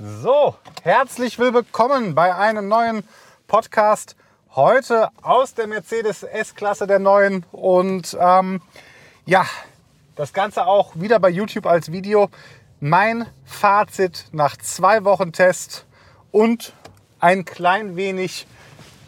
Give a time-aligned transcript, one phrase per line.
[0.00, 0.54] So,
[0.84, 3.02] herzlich willkommen bei einem neuen
[3.48, 4.14] Podcast.
[4.54, 7.44] Heute aus der Mercedes S-Klasse der neuen.
[7.50, 8.60] Und ähm,
[9.26, 9.44] ja,
[10.14, 12.30] das Ganze auch wieder bei YouTube als Video.
[12.78, 15.84] Mein Fazit nach zwei Wochen Test
[16.30, 16.74] und
[17.18, 18.46] ein klein wenig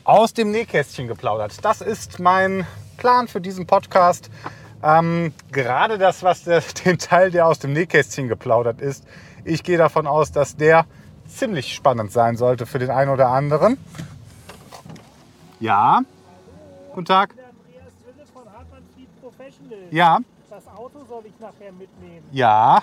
[0.03, 1.65] aus dem Nähkästchen geplaudert.
[1.65, 2.67] Das ist mein
[2.97, 4.29] Plan für diesen Podcast.
[4.83, 9.05] Ähm, gerade das, was der, den Teil, der aus dem Nähkästchen geplaudert ist,
[9.45, 10.87] ich gehe davon aus, dass der
[11.29, 13.79] ziemlich spannend sein sollte für den einen oder anderen.
[15.61, 16.01] Ja.
[16.95, 17.35] Guten Tag.
[17.37, 18.43] Der Andreas Wille von
[18.95, 19.79] Fleet Professional.
[19.91, 20.19] Ja.
[20.49, 22.25] Das Auto soll ich nachher mitnehmen.
[22.33, 22.83] Ja.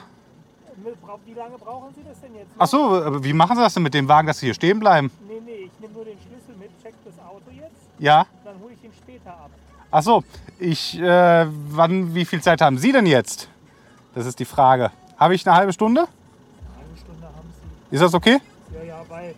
[1.26, 2.50] Wie lange brauchen Sie das denn jetzt?
[2.56, 2.64] noch?
[2.64, 4.80] Ach so, aber wie machen Sie das denn mit dem Wagen, dass Sie hier stehen
[4.80, 5.12] bleiben?
[5.28, 8.26] Nee, nee, ich nehme nur den Schlüssel mit, check das Auto jetzt, Ja.
[8.46, 9.50] dann hole ich ihn später ab.
[9.90, 10.24] Ach so,
[10.60, 13.50] ich, äh, wann, wie viel Zeit haben Sie denn jetzt?
[14.14, 14.92] Das ist die Frage.
[15.18, 16.02] Habe ich eine halbe Stunde?
[16.02, 17.68] Eine Stunde haben Sie.
[17.92, 18.40] Ist das okay?
[18.74, 19.36] Ja, ja, weil.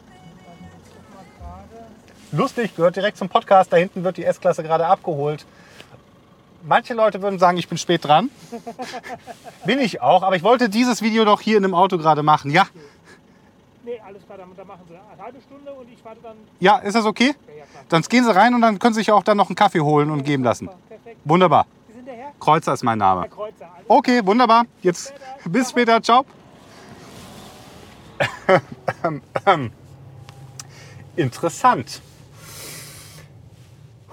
[2.32, 3.74] Lustig, gehört direkt zum Podcast.
[3.74, 5.46] Da hinten wird die S-Klasse gerade abgeholt.
[6.64, 8.30] Manche Leute würden sagen, ich bin spät dran.
[9.66, 12.52] bin ich auch, aber ich wollte dieses Video doch hier in dem Auto gerade machen.
[12.52, 12.68] Ja,
[13.82, 16.36] Nee, alles klar, dann, dann machen Sie eine halbe Stunde und ich warte dann.
[16.60, 17.34] ja, ist das okay?
[17.48, 17.84] Ja, ja, klar.
[17.88, 20.12] Dann gehen Sie rein und dann können Sie sich auch dann noch einen Kaffee holen
[20.12, 20.70] und geben lassen.
[20.90, 21.18] Perfekt.
[21.24, 21.66] Wunderbar.
[21.88, 22.32] Sie sind der Herr?
[22.40, 23.22] Kreuzer ist mein Name.
[23.22, 23.66] Herr Kreuzer.
[23.74, 24.66] Alles Okay, wunderbar.
[24.82, 25.14] Jetzt
[25.46, 26.04] bis später.
[26.04, 26.26] Ciao.
[31.16, 32.02] Interessant.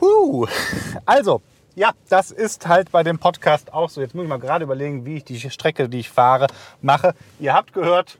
[0.00, 0.46] Huh.
[1.04, 1.42] Also,
[1.74, 4.00] ja, das ist halt bei dem Podcast auch so.
[4.00, 6.46] Jetzt muss ich mal gerade überlegen, wie ich die Strecke, die ich fahre,
[6.80, 7.14] mache.
[7.38, 8.18] Ihr habt gehört,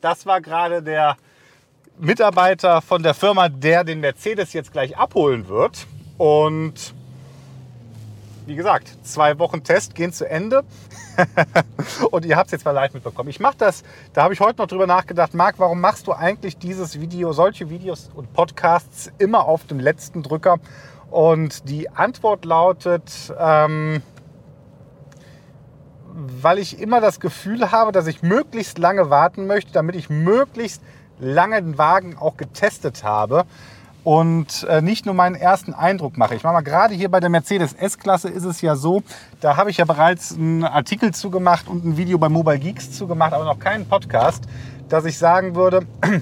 [0.00, 1.16] das war gerade der
[1.98, 5.86] Mitarbeiter von der Firma, der den Mercedes jetzt gleich abholen wird.
[6.18, 6.94] Und
[8.50, 10.64] wie gesagt, zwei Wochen Test gehen zu Ende.
[12.10, 13.28] und ihr habt es jetzt mal live mitbekommen.
[13.28, 16.58] Ich mache das, da habe ich heute noch drüber nachgedacht, Marc, warum machst du eigentlich
[16.58, 20.58] dieses Video, solche Videos und Podcasts immer auf dem letzten Drücker?
[21.12, 24.02] Und die Antwort lautet, ähm,
[26.12, 30.82] weil ich immer das Gefühl habe, dass ich möglichst lange warten möchte, damit ich möglichst
[31.20, 33.44] lange den Wagen auch getestet habe
[34.04, 36.34] und äh, nicht nur meinen ersten Eindruck mache.
[36.34, 39.02] Ich mache mal gerade hier bei der Mercedes S-Klasse ist es ja so,
[39.40, 43.32] da habe ich ja bereits einen Artikel zugemacht und ein Video bei Mobile Geeks zugemacht,
[43.32, 44.44] aber noch keinen Podcast,
[44.88, 45.86] dass ich sagen würde,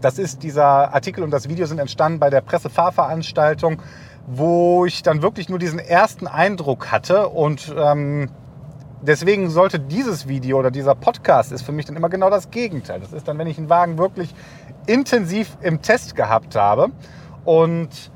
[0.00, 3.82] das ist dieser Artikel und das Video sind entstanden bei der Pressefahrveranstaltung,
[4.26, 8.30] wo ich dann wirklich nur diesen ersten Eindruck hatte und ähm,
[9.02, 13.00] deswegen sollte dieses Video oder dieser Podcast ist für mich dann immer genau das Gegenteil.
[13.00, 14.34] Das ist dann, wenn ich einen Wagen wirklich
[14.86, 16.90] intensiv im Test gehabt habe
[17.44, 18.10] und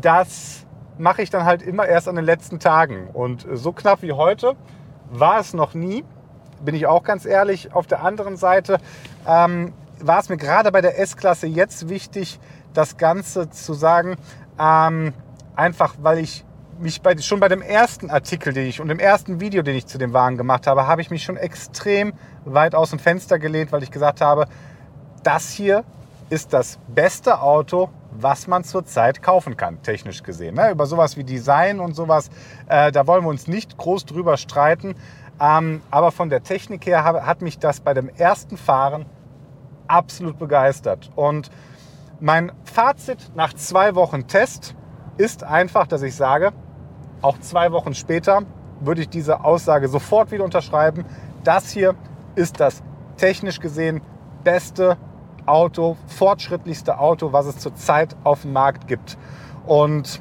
[0.00, 0.66] das
[0.98, 4.56] mache ich dann halt immer erst an den letzten Tagen und so knapp wie heute
[5.10, 6.04] war es noch nie,
[6.60, 7.72] bin ich auch ganz ehrlich.
[7.72, 8.78] Auf der anderen Seite
[9.26, 12.38] ähm, war es mir gerade bei der S-Klasse jetzt wichtig,
[12.74, 14.16] das Ganze zu sagen,
[14.58, 15.14] ähm,
[15.56, 16.44] einfach weil ich
[16.78, 19.86] mich bei, schon bei dem ersten Artikel, den ich und dem ersten Video, den ich
[19.86, 22.12] zu dem Wagen gemacht habe, habe ich mich schon extrem
[22.44, 24.46] weit aus dem Fenster gelehnt, weil ich gesagt habe,
[25.24, 25.84] das hier
[26.30, 30.56] ist das beste Auto, was man zurzeit kaufen kann, technisch gesehen.
[30.56, 30.70] Ne?
[30.70, 32.30] Über sowas wie Design und sowas,
[32.68, 34.94] äh, da wollen wir uns nicht groß drüber streiten.
[35.40, 39.06] Ähm, aber von der Technik her hat mich das bei dem ersten Fahren
[39.86, 41.10] absolut begeistert.
[41.14, 41.50] Und
[42.20, 44.74] mein Fazit nach zwei Wochen Test
[45.16, 46.52] ist einfach, dass ich sage,
[47.22, 48.42] auch zwei Wochen später
[48.80, 51.04] würde ich diese Aussage sofort wieder unterschreiben.
[51.44, 51.94] Das hier
[52.34, 52.82] ist das
[53.16, 54.00] technisch gesehen
[54.44, 54.96] beste
[55.48, 59.16] Auto, fortschrittlichste Auto, was es zurzeit auf dem Markt gibt.
[59.66, 60.20] Und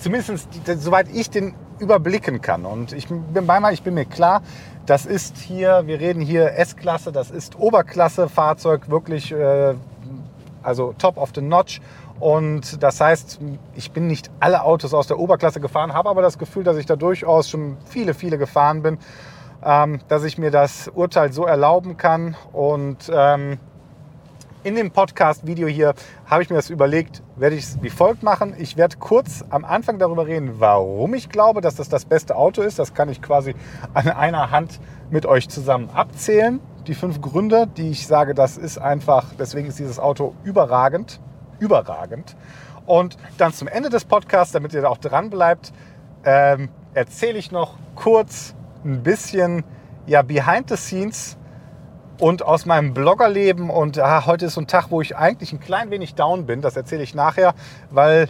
[0.00, 2.64] zumindest soweit ich den überblicken kann.
[2.64, 4.42] Und ich bin beinahe, ich bin mir klar,
[4.86, 9.74] das ist hier, wir reden hier S-Klasse, das ist Oberklasse-Fahrzeug, wirklich, äh,
[10.62, 11.80] also top of the notch.
[12.20, 13.38] Und das heißt,
[13.76, 16.86] ich bin nicht alle Autos aus der Oberklasse gefahren, habe aber das Gefühl, dass ich
[16.86, 18.98] da durchaus schon viele, viele gefahren bin,
[19.62, 22.36] ähm, dass ich mir das Urteil so erlauben kann.
[22.52, 23.58] Und ähm,
[24.64, 25.94] in dem Podcast-Video hier
[26.26, 28.54] habe ich mir das überlegt, werde ich es wie folgt machen.
[28.58, 32.62] Ich werde kurz am Anfang darüber reden, warum ich glaube, dass das das beste Auto
[32.62, 32.78] ist.
[32.78, 33.54] Das kann ich quasi
[33.94, 36.60] an einer Hand mit euch zusammen abzählen.
[36.86, 41.20] Die fünf Gründe, die ich sage, das ist einfach, deswegen ist dieses Auto überragend.
[41.58, 42.36] Überragend.
[42.86, 45.72] Und dann zum Ende des Podcasts, damit ihr da auch dran bleibt,
[46.24, 48.54] ähm, erzähle ich noch kurz
[48.84, 49.64] ein bisschen
[50.06, 51.36] ja, behind the scenes
[52.18, 53.70] und aus meinem Bloggerleben.
[53.70, 56.60] Und ah, heute ist so ein Tag, wo ich eigentlich ein klein wenig down bin.
[56.60, 57.54] Das erzähle ich nachher,
[57.90, 58.28] weil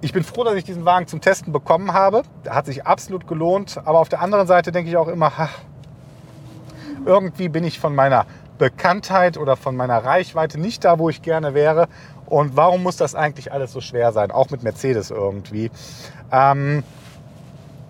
[0.00, 2.22] ich bin froh, dass ich diesen Wagen zum Testen bekommen habe.
[2.44, 3.80] Der hat sich absolut gelohnt.
[3.84, 5.48] Aber auf der anderen Seite denke ich auch immer, ha,
[7.04, 8.26] irgendwie bin ich von meiner
[8.58, 11.88] Bekanntheit oder von meiner Reichweite nicht da, wo ich gerne wäre.
[12.26, 14.30] Und warum muss das eigentlich alles so schwer sein?
[14.30, 15.70] Auch mit Mercedes irgendwie.
[16.32, 16.82] Ähm,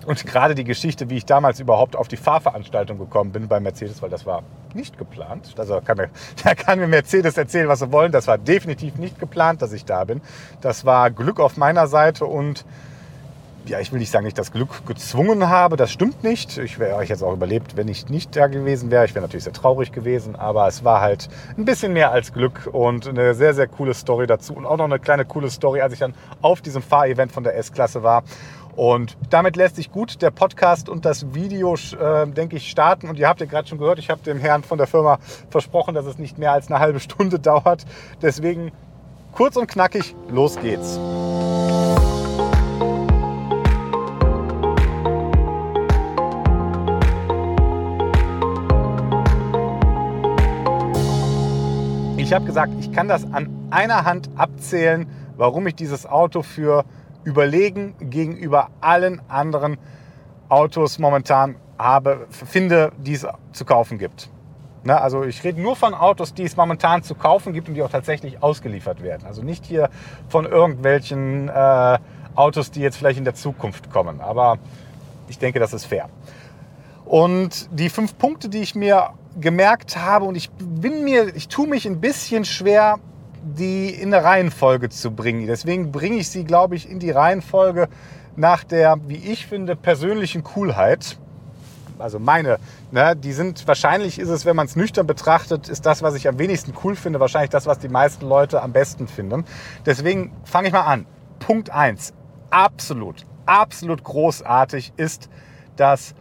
[0.06, 4.00] und gerade die Geschichte, wie ich damals überhaupt auf die Fahrveranstaltung gekommen bin bei Mercedes,
[4.02, 5.54] weil das war nicht geplant.
[5.58, 6.10] Also kann mir,
[6.44, 8.12] da kann mir Mercedes erzählen, was sie wollen.
[8.12, 10.20] Das war definitiv nicht geplant, dass ich da bin.
[10.60, 12.64] Das war Glück auf meiner Seite und
[13.66, 15.76] ja, ich will nicht sagen, ich das Glück gezwungen habe.
[15.76, 16.56] Das stimmt nicht.
[16.56, 19.04] Ich wäre euch jetzt auch überlebt, wenn ich nicht da gewesen wäre.
[19.04, 21.28] Ich wäre natürlich sehr traurig gewesen, aber es war halt
[21.58, 24.54] ein bisschen mehr als Glück und eine sehr, sehr coole Story dazu.
[24.54, 27.56] Und auch noch eine kleine coole Story, als ich dann auf diesem Fahrevent von der
[27.56, 28.22] S-Klasse war
[28.76, 33.08] und damit lässt sich gut der Podcast und das Video, äh, denke ich, starten.
[33.08, 35.18] Und ihr habt ja gerade schon gehört, ich habe dem Herrn von der Firma
[35.48, 37.86] versprochen, dass es nicht mehr als eine halbe Stunde dauert.
[38.20, 38.72] Deswegen
[39.32, 41.00] kurz und knackig, los geht's.
[52.18, 55.06] Ich habe gesagt, ich kann das an einer Hand abzählen,
[55.36, 56.84] warum ich dieses Auto für
[57.26, 59.76] überlegen gegenüber allen anderen
[60.48, 64.30] Autos momentan habe, finde, die es zu kaufen gibt.
[64.84, 67.82] Na, also ich rede nur von Autos, die es momentan zu kaufen gibt und die
[67.82, 69.26] auch tatsächlich ausgeliefert werden.
[69.26, 69.90] Also nicht hier
[70.28, 71.98] von irgendwelchen äh,
[72.36, 74.20] Autos, die jetzt vielleicht in der Zukunft kommen.
[74.20, 74.58] Aber
[75.26, 76.08] ich denke, das ist fair.
[77.04, 81.66] Und die fünf Punkte, die ich mir gemerkt habe, und ich bin mir, ich tue
[81.66, 83.00] mich ein bisschen schwer,
[83.54, 85.46] die in eine Reihenfolge zu bringen.
[85.46, 87.88] Deswegen bringe ich sie, glaube ich, in die Reihenfolge
[88.36, 91.18] nach der, wie ich finde, persönlichen Coolheit.
[91.98, 92.58] Also meine,
[92.90, 96.28] ne, die sind, wahrscheinlich ist es, wenn man es nüchtern betrachtet, ist das, was ich
[96.28, 99.44] am wenigsten cool finde, wahrscheinlich das, was die meisten Leute am besten finden.
[99.86, 101.06] Deswegen fange ich mal an.
[101.38, 102.12] Punkt 1.
[102.50, 105.30] Absolut, absolut großartig ist
[105.76, 106.14] das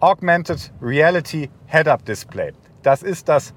[0.00, 2.52] Augmented Reality Head-Up Display.
[2.82, 3.54] Das ist das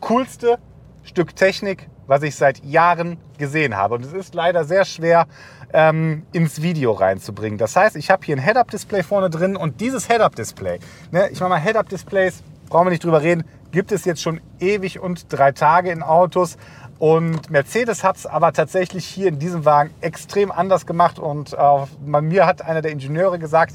[0.00, 0.58] coolste
[1.02, 3.94] Stück Technik, was ich seit Jahren gesehen habe.
[3.94, 5.26] Und es ist leider sehr schwer
[5.72, 7.58] ähm, ins Video reinzubringen.
[7.58, 10.78] Das heißt, ich habe hier ein Head-Up-Display vorne drin und dieses Head-Up-Display,
[11.10, 15.00] ne, ich meine mal Head-Up-Displays, brauchen wir nicht drüber reden, gibt es jetzt schon ewig
[15.00, 16.56] und drei Tage in Autos.
[16.98, 21.18] Und Mercedes hat es aber tatsächlich hier in diesem Wagen extrem anders gemacht.
[21.18, 23.74] Und äh, mir hat einer der Ingenieure gesagt,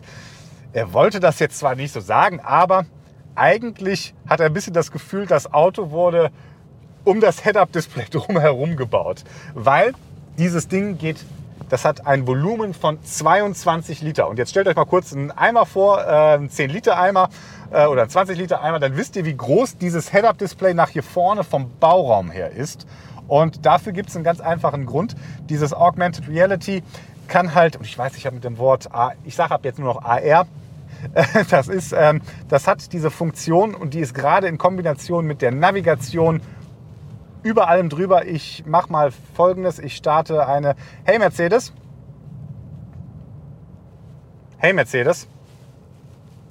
[0.71, 2.85] er wollte das jetzt zwar nicht so sagen, aber
[3.35, 6.31] eigentlich hat er ein bisschen das Gefühl, das Auto wurde
[7.07, 9.23] um das Head-Up-Display drumherum gebaut,
[9.53, 9.93] weil
[10.37, 11.17] dieses Ding geht,
[11.69, 14.27] das hat ein Volumen von 22 Liter.
[14.27, 17.29] Und jetzt stellt euch mal kurz einen Eimer vor, äh, einen 10 Liter Eimer
[17.71, 21.03] äh, oder einen 20 Liter Eimer, dann wisst ihr, wie groß dieses Head-Up-Display nach hier
[21.03, 22.85] vorne vom Bauraum her ist.
[23.29, 25.15] Und dafür gibt es einen ganz einfachen Grund.
[25.49, 26.83] Dieses Augmented Reality
[27.29, 28.89] kann halt, und ich weiß, ich habe mit dem Wort,
[29.23, 30.45] ich sage ab jetzt nur noch AR,
[31.49, 35.51] das, ist, ähm, das hat diese Funktion und die ist gerade in Kombination mit der
[35.51, 36.41] Navigation
[37.43, 38.25] über allem drüber.
[38.25, 39.79] Ich mache mal folgendes.
[39.79, 41.73] Ich starte eine Hey Mercedes.
[44.57, 45.27] Hey Mercedes.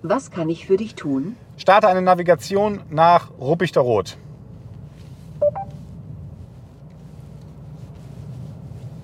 [0.03, 1.37] Was kann ich für dich tun?
[1.57, 4.17] Starte eine Navigation nach Ruppichter Rot.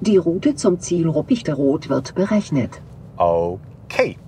[0.00, 2.81] Die Route zum Ziel Ruppichter Rot wird berechnet.
[3.17, 4.19] Okay.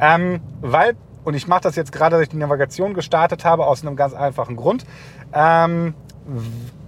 [0.00, 3.82] Ähm, weil, und ich mache das jetzt gerade, dass ich die Navigation gestartet habe, aus
[3.82, 4.86] einem ganz einfachen Grund.
[5.32, 5.94] Ähm,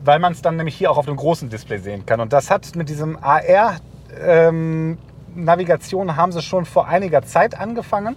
[0.04, 2.20] weil man es dann nämlich hier auch auf dem großen Display sehen kann.
[2.20, 3.76] Und das hat mit diesem AR
[4.24, 4.98] ähm,
[5.34, 8.16] Navigation haben sie schon vor einiger Zeit angefangen,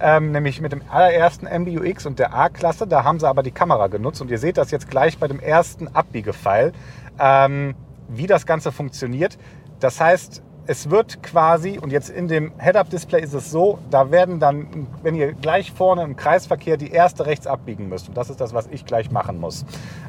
[0.00, 2.86] ähm, nämlich mit dem allerersten MBUX und der A-Klasse.
[2.86, 5.40] Da haben sie aber die Kamera genutzt und ihr seht das jetzt gleich bei dem
[5.40, 6.72] ersten Abbiegefeil,
[7.18, 7.74] ähm,
[8.08, 9.38] wie das Ganze funktioniert.
[9.80, 14.38] Das heißt, es wird quasi, und jetzt in dem Head-Up-Display ist es so, da werden
[14.38, 18.40] dann, wenn ihr gleich vorne im Kreisverkehr die erste rechts abbiegen müsst, und das ist
[18.40, 19.64] das, was ich gleich machen muss,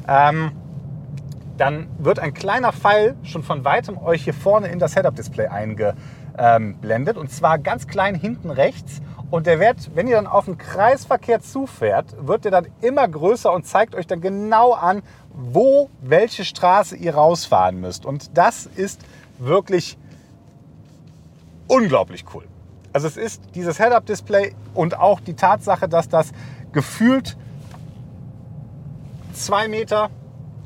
[0.06, 0.52] ähm,
[1.56, 7.16] dann wird ein kleiner Pfeil schon von weitem euch hier vorne in das Head-Up-Display eingeblendet.
[7.16, 9.00] Und zwar ganz klein hinten rechts.
[9.30, 13.52] Und der wird, wenn ihr dann auf den Kreisverkehr zufährt, wird der dann immer größer
[13.52, 18.06] und zeigt euch dann genau an, wo welche Straße ihr rausfahren müsst.
[18.06, 19.00] Und das ist
[19.38, 19.98] wirklich
[21.66, 22.44] unglaublich cool.
[22.92, 26.30] Also es ist dieses Head-Up-Display und auch die Tatsache, dass das
[26.72, 27.36] gefühlt
[29.32, 30.10] zwei Meter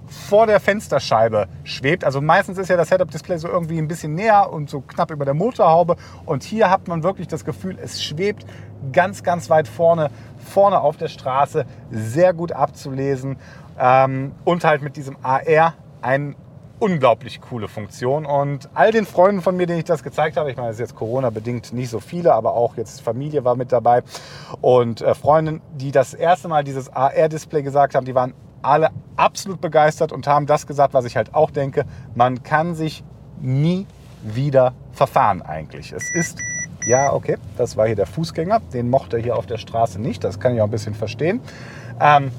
[0.09, 2.05] vor der Fensterscheibe schwebt.
[2.05, 5.25] Also meistens ist ja das Setup-Display so irgendwie ein bisschen näher und so knapp über
[5.25, 5.97] der Motorhaube.
[6.25, 8.45] Und hier hat man wirklich das Gefühl, es schwebt
[8.93, 13.37] ganz, ganz weit vorne, vorne auf der Straße, sehr gut abzulesen.
[13.79, 16.35] Ähm, und halt mit diesem AR eine
[16.81, 18.25] unglaublich coole Funktion.
[18.27, 20.81] Und all den Freunden von mir, denen ich das gezeigt habe, ich meine, es ist
[20.81, 24.03] jetzt Corona-bedingt nicht so viele, aber auch jetzt Familie war mit dabei.
[24.61, 29.61] Und äh, Freundinnen, die das erste Mal dieses AR-Display gesagt haben, die waren alle absolut
[29.61, 31.85] begeistert und haben das gesagt, was ich halt auch denke.
[32.15, 33.05] Man kann sich
[33.41, 33.87] nie
[34.23, 35.93] wieder verfahren eigentlich.
[35.93, 36.39] Es ist,
[36.87, 38.61] ja, okay, das war hier der Fußgänger.
[38.73, 40.25] Den mochte er hier auf der Straße nicht.
[40.25, 41.41] Das kann ich auch ein bisschen verstehen.
[42.01, 42.31] Ähm,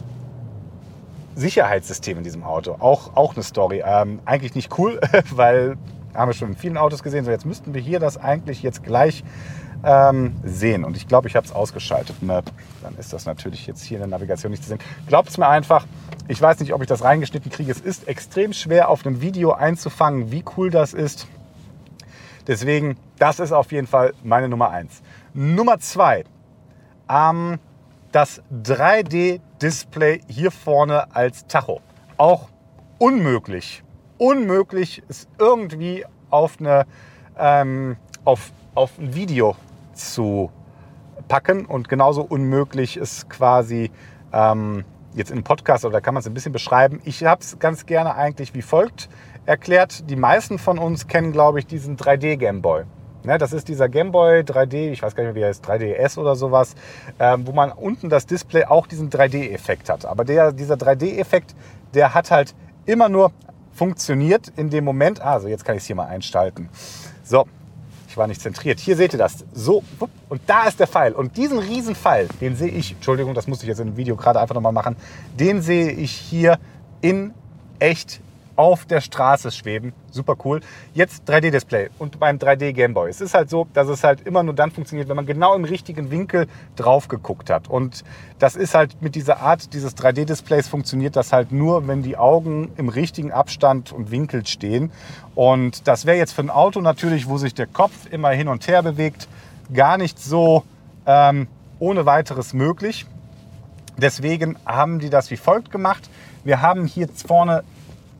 [1.35, 3.81] Sicherheitssystem in diesem Auto, auch, auch eine Story.
[3.85, 4.99] Ähm, eigentlich nicht cool,
[5.31, 5.77] weil
[6.13, 7.23] haben wir schon in vielen Autos gesehen.
[7.23, 9.23] So, jetzt müssten wir hier das eigentlich jetzt gleich
[9.83, 10.83] ähm, sehen.
[10.83, 12.21] Und ich glaube, ich habe es ausgeschaltet.
[12.21, 12.51] Map.
[12.81, 14.79] Dann ist das natürlich jetzt hier in der Navigation nicht zu sehen.
[15.07, 15.86] Glaubt es mir einfach.
[16.27, 17.71] Ich weiß nicht, ob ich das reingeschnitten kriege.
[17.71, 21.27] Es ist extrem schwer, auf einem Video einzufangen, wie cool das ist.
[22.48, 25.01] Deswegen, das ist auf jeden Fall meine Nummer 1.
[25.33, 26.24] Nummer 2.
[27.09, 27.59] Ähm,
[28.12, 31.81] das 3D-Display hier vorne als Tacho.
[32.17, 32.50] Auch
[32.98, 33.83] unmöglich.
[34.17, 36.86] Unmöglich ist irgendwie auf, eine,
[37.38, 39.55] ähm, auf, auf ein Video
[40.00, 40.51] zu
[41.27, 43.91] packen und genauso unmöglich ist quasi
[44.34, 47.01] ähm, jetzt im Podcast, oder kann man es ein bisschen beschreiben.
[47.03, 49.10] Ich habe es ganz gerne eigentlich wie folgt
[49.46, 50.10] erklärt.
[50.10, 52.84] Die meisten von uns kennen, glaube ich, diesen 3D Gameboy.
[53.24, 56.18] Ne, das ist dieser Gameboy 3D, ich weiß gar nicht mehr, wie er ist, 3DS
[56.18, 56.75] oder sowas,
[57.20, 60.06] ähm, wo man unten das Display auch diesen 3D-Effekt hat.
[60.06, 61.53] Aber der, dieser 3D-Effekt,
[61.94, 63.34] der hat halt immer nur
[63.74, 65.22] funktioniert in dem Moment.
[65.22, 66.70] Also jetzt kann ich es hier mal einschalten.
[67.24, 67.46] So,
[68.19, 68.79] war nicht zentriert.
[68.79, 69.43] Hier seht ihr das.
[69.53, 69.83] So,
[70.29, 71.13] und da ist der Pfeil.
[71.13, 74.15] Und diesen riesen Pfeil, den sehe ich, Entschuldigung, das musste ich jetzt in dem Video
[74.15, 74.95] gerade einfach nochmal machen,
[75.39, 76.59] den sehe ich hier
[77.01, 77.33] in
[77.79, 78.21] echt
[78.59, 79.93] auf der Straße schweben.
[80.11, 80.59] Super cool.
[80.93, 83.09] Jetzt 3D-Display und beim 3D Gameboy.
[83.09, 85.63] Es ist halt so, dass es halt immer nur dann funktioniert, wenn man genau im
[85.63, 87.69] richtigen Winkel drauf geguckt hat.
[87.69, 88.03] Und
[88.37, 92.73] das ist halt mit dieser Art dieses 3D-Displays funktioniert das halt nur, wenn die Augen
[92.75, 94.91] im richtigen Abstand und Winkel stehen.
[95.35, 98.67] Und das wäre jetzt für ein Auto natürlich, wo sich der Kopf immer hin und
[98.67, 99.29] her bewegt,
[99.73, 100.65] gar nicht so
[101.05, 101.47] ähm,
[101.79, 103.05] ohne weiteres möglich.
[103.95, 106.09] Deswegen haben die das wie folgt gemacht.
[106.43, 107.63] Wir haben hier vorne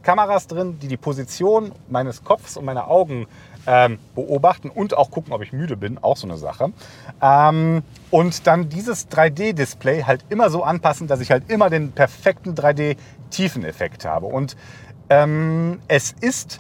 [0.10, 3.28] Kameras drin, die die Position meines Kopfs und meiner Augen
[3.68, 6.74] ähm, beobachten und auch gucken, ob ich müde bin, auch so eine Sache.
[7.22, 12.56] Ähm, und dann dieses 3D-Display halt immer so anpassen, dass ich halt immer den perfekten
[12.56, 14.26] 3D-Tiefeneffekt habe.
[14.26, 14.58] Und
[15.12, 16.60] ähm, es ist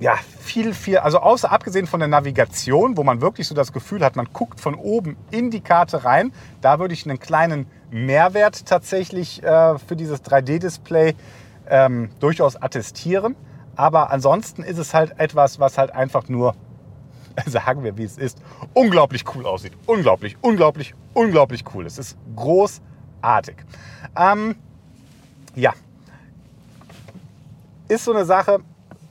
[0.00, 4.04] ja, viel, viel, also außer abgesehen von der Navigation, wo man wirklich so das Gefühl
[4.04, 8.66] hat, man guckt von oben in die Karte rein, da würde ich einen kleinen Mehrwert
[8.66, 11.14] tatsächlich äh, für dieses 3D-Display
[11.68, 13.36] ähm, durchaus attestieren.
[13.76, 16.54] Aber ansonsten ist es halt etwas, was halt einfach nur,
[17.46, 18.42] sagen wir wie es ist,
[18.74, 19.72] unglaublich cool aussieht.
[19.86, 21.86] Unglaublich, unglaublich, unglaublich cool.
[21.86, 23.56] Es ist großartig.
[24.16, 24.56] Ähm,
[25.54, 25.72] ja,
[27.88, 28.60] ist so eine Sache,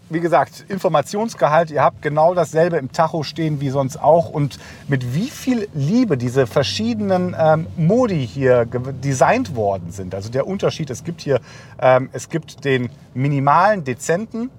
[0.10, 4.30] wie gesagt, Informationsgehalt, ihr habt genau dasselbe im Tacho stehen wie sonst auch.
[4.30, 10.16] Und mit wie viel Liebe diese verschiedenen ähm, Modi hier designt worden sind.
[10.16, 11.40] Also der Unterschied, es gibt hier,
[11.80, 14.50] ähm, es gibt den minimalen, dezenten,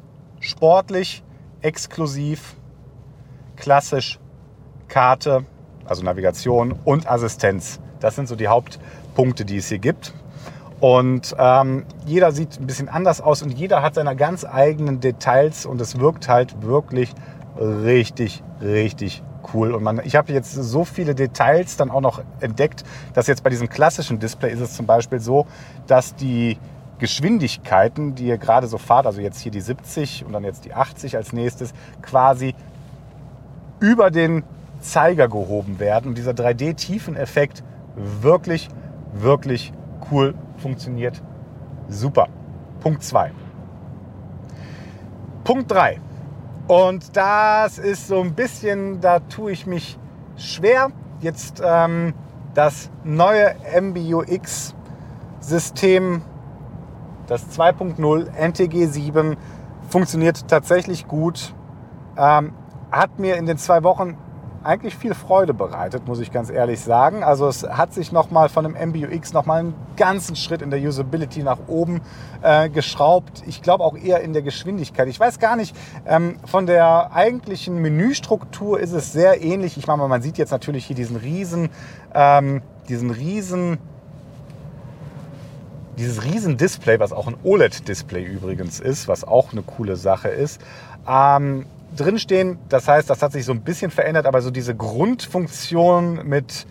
[0.41, 1.23] sportlich,
[1.63, 2.55] exklusiv,
[3.57, 4.19] klassisch,
[4.89, 5.45] Karte,
[5.85, 7.81] also Navigation und Assistenz.
[8.01, 10.13] Das sind so die Hauptpunkte, die es hier gibt.
[10.81, 15.67] Und ähm, jeder sieht ein bisschen anders aus und jeder hat seine ganz eigenen Details
[15.67, 17.13] und es wirkt halt wirklich
[17.59, 19.75] richtig, richtig cool.
[19.75, 23.51] Und man, ich habe jetzt so viele Details dann auch noch entdeckt, dass jetzt bei
[23.51, 25.47] diesem klassischen Display ist es zum Beispiel so,
[25.87, 26.59] dass die
[26.99, 30.75] Geschwindigkeiten, die ihr gerade so fahrt, also jetzt hier die 70 und dann jetzt die
[30.75, 32.55] 80 als nächstes, quasi
[33.81, 34.43] über den
[34.81, 36.09] Zeiger gehoben werden.
[36.09, 37.63] Und dieser 3D-Tiefeneffekt
[37.97, 38.69] wirklich,
[39.13, 39.73] wirklich
[40.11, 41.23] cool funktioniert
[41.89, 42.29] super.
[42.81, 43.33] Punkt 2.
[45.45, 46.01] Punkt 3.
[46.69, 49.99] Und das ist so ein bisschen, da tue ich mich
[50.37, 50.91] schwer.
[51.21, 52.13] Jetzt ähm,
[52.55, 54.75] das neue MBUX-System,
[57.27, 59.37] das 2.0 NTG 7,
[59.89, 61.55] funktioniert tatsächlich gut.
[62.17, 62.53] Ähm,
[62.91, 64.17] hat mir in den zwei Wochen
[64.65, 67.23] eigentlich viel Freude bereitet, muss ich ganz ehrlich sagen.
[67.23, 71.43] Also es hat sich nochmal von dem MBUX nochmal einen ganzen Schritt in der Usability
[71.43, 72.01] nach oben
[72.43, 73.43] äh, geschraubt.
[73.47, 75.09] Ich glaube auch eher in der Geschwindigkeit.
[75.09, 79.77] Ich weiß gar nicht, ähm, von der eigentlichen Menüstruktur ist es sehr ähnlich.
[79.77, 81.71] Ich meine, man sieht jetzt natürlich hier diesen riesen,
[82.15, 83.79] ähm, diesen riesen
[85.99, 90.61] dieses riesen Display, was auch ein OLED-Display übrigens ist, was auch eine coole Sache ist.
[91.09, 91.67] Ähm,
[92.01, 92.59] drinstehen.
[92.69, 96.67] Das heißt, das hat sich so ein bisschen verändert, aber so diese Grundfunktion mit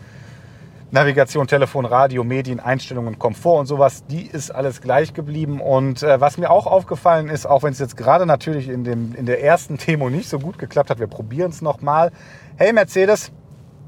[0.90, 5.60] Navigation, Telefon, Radio, Medien, Einstellungen, Komfort und sowas, die ist alles gleich geblieben.
[5.60, 9.14] Und äh, was mir auch aufgefallen ist, auch wenn es jetzt gerade natürlich in, dem,
[9.14, 12.12] in der ersten Demo nicht so gut geklappt hat, wir probieren es nochmal.
[12.56, 13.32] Hey Mercedes,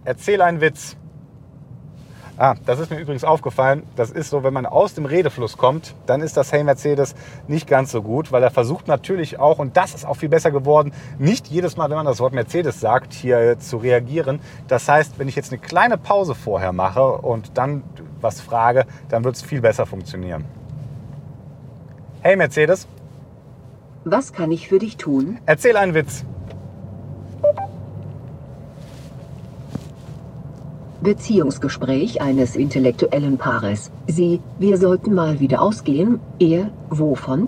[0.03, 0.97] erzähl einen Witz.
[2.41, 3.83] Ah, das ist mir übrigens aufgefallen.
[3.97, 7.13] Das ist so, wenn man aus dem Redefluss kommt, dann ist das Hey Mercedes
[7.49, 10.49] nicht ganz so gut, weil er versucht natürlich auch, und das ist auch viel besser
[10.49, 14.39] geworden, nicht jedes Mal, wenn man das Wort Mercedes sagt, hier zu reagieren.
[14.69, 17.83] Das heißt, wenn ich jetzt eine kleine Pause vorher mache und dann
[18.21, 20.45] was frage, dann wird es viel besser funktionieren.
[22.21, 22.87] Hey Mercedes,
[24.05, 25.39] Was kann ich für dich tun?
[25.45, 26.23] erzähl einen Witz.
[31.01, 33.91] Beziehungsgespräch eines intellektuellen Paares.
[34.07, 36.19] Sie, wir sollten mal wieder ausgehen.
[36.39, 37.47] Er, wovon?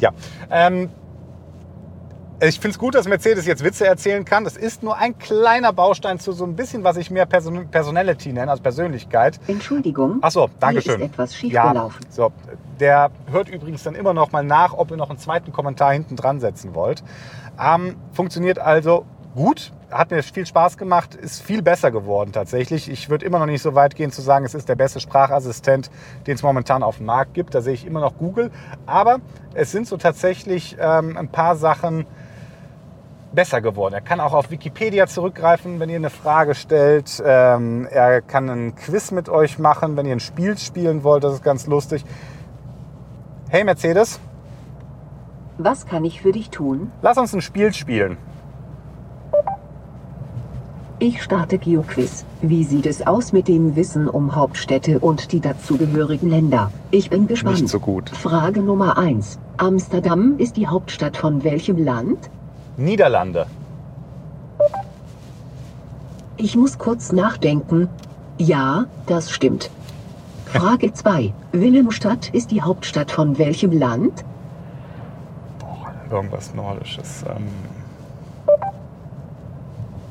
[0.00, 0.10] Ja,
[0.50, 0.90] ähm,
[2.38, 4.44] ich finde es gut, dass Mercedes jetzt Witze erzählen kann.
[4.44, 8.30] Das ist nur ein kleiner Baustein zu so ein bisschen, was ich mehr Person Personality
[8.32, 9.40] nenne, also Persönlichkeit.
[9.46, 10.18] Entschuldigung.
[10.20, 11.00] Ach so, danke schön.
[11.00, 12.06] ist etwas Ja, schiefgelaufen.
[12.10, 12.32] so.
[12.78, 16.14] Der hört übrigens dann immer noch mal nach, ob ihr noch einen zweiten Kommentar hinten
[16.16, 17.02] dran setzen wollt.
[17.58, 22.90] Ähm, funktioniert also gut, hat mir viel Spaß gemacht, ist viel besser geworden tatsächlich.
[22.90, 25.90] Ich würde immer noch nicht so weit gehen zu sagen, es ist der beste Sprachassistent,
[26.26, 27.54] den es momentan auf dem Markt gibt.
[27.54, 28.50] Da sehe ich immer noch Google.
[28.86, 29.18] Aber
[29.54, 32.06] es sind so tatsächlich ähm, ein paar Sachen,
[33.32, 33.92] besser geworden.
[33.94, 37.22] Er kann auch auf Wikipedia zurückgreifen, wenn ihr eine Frage stellt.
[37.24, 41.22] Ähm, er kann einen Quiz mit euch machen, wenn ihr ein Spiel spielen wollt.
[41.22, 42.04] Das ist ganz lustig.
[43.50, 44.18] Hey Mercedes,
[45.58, 46.90] Was kann ich für dich tun?
[47.02, 48.16] lass uns ein Spiel spielen.
[51.08, 52.24] Ich starte GeoQuiz.
[52.42, 56.72] Wie sieht es aus mit dem Wissen um Hauptstädte und die dazugehörigen Länder?
[56.90, 57.60] Ich bin gespannt.
[57.60, 58.10] Nicht so gut.
[58.10, 59.38] Frage Nummer 1.
[59.56, 62.28] Amsterdam ist die Hauptstadt von welchem Land?
[62.76, 63.46] Niederlande.
[66.38, 67.88] Ich muss kurz nachdenken.
[68.36, 69.70] Ja, das stimmt.
[70.46, 71.32] Frage 2.
[71.52, 74.24] Wilhelmstadt ist die Hauptstadt von welchem Land?
[75.60, 77.24] Boah, irgendwas Nordisches.
[77.28, 77.46] Ähm,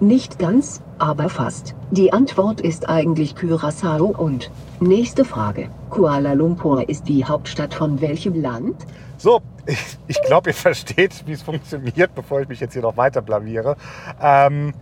[0.02, 1.74] Nicht ganz, aber fast.
[1.92, 4.52] Die Antwort ist eigentlich Curaçao und.
[4.82, 5.70] Nächste Frage.
[5.90, 8.76] Kuala Lumpur ist die Hauptstadt von welchem Land?
[9.18, 12.98] So, ich, ich glaube, ihr versteht, wie es funktioniert, bevor ich mich jetzt hier noch
[12.98, 13.78] weiter blamiere.
[14.22, 14.74] Ähm,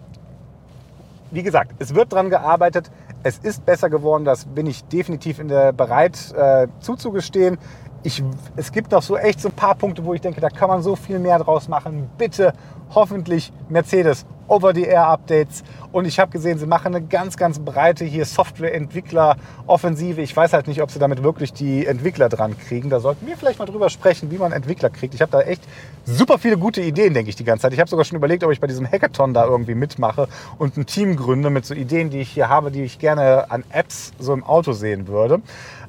[1.29, 2.89] wie gesagt, es wird dran gearbeitet.
[3.21, 7.59] Es ist besser geworden, das bin ich definitiv in der bereit äh, zuzugestehen.
[8.01, 8.23] Ich,
[8.55, 10.81] es gibt noch so echt so ein paar Punkte, wo ich denke, da kann man
[10.81, 12.09] so viel mehr draus machen.
[12.17, 12.53] Bitte,
[12.95, 15.63] hoffentlich Mercedes Over-the-Air-Updates.
[15.93, 20.21] Und ich habe gesehen, sie machen eine ganz, ganz breite hier Software-Entwickler-Offensive.
[20.21, 22.89] Ich weiß halt nicht, ob sie damit wirklich die Entwickler dran kriegen.
[22.89, 25.13] Da sollten wir vielleicht mal drüber sprechen, wie man Entwickler kriegt.
[25.13, 25.61] Ich habe da echt
[26.03, 27.73] super viele gute Ideen, denke ich, die ganze Zeit.
[27.73, 30.27] Ich habe sogar schon überlegt, ob ich bei diesem Hackathon da irgendwie mitmache
[30.57, 33.63] und ein Team gründe mit so Ideen, die ich hier habe, die ich gerne an
[33.69, 35.43] Apps so im Auto sehen würde.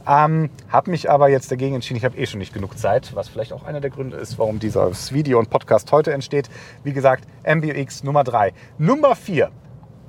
[0.06, 3.30] Ähm, habe mich aber jetzt dagegen entschieden, ich habe eh schon nicht genug Zeit, was
[3.30, 6.50] vielleicht auch einer der Gründe ist, warum dieses Video und Podcast heute entsteht.
[6.82, 8.52] Wie gesagt, MBUX Nummer 3.
[8.76, 9.50] Nummer 4,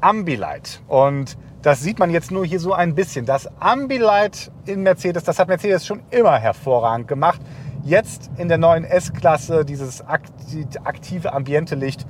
[0.02, 0.82] Ambilight.
[0.88, 3.26] Und das sieht man jetzt nur hier so ein bisschen.
[3.26, 7.42] Das Ambilight in Mercedes, das hat Mercedes schon immer hervorragend gemacht.
[7.84, 12.06] Jetzt in der neuen S-Klasse, dieses akti- aktive Ambiente-Licht,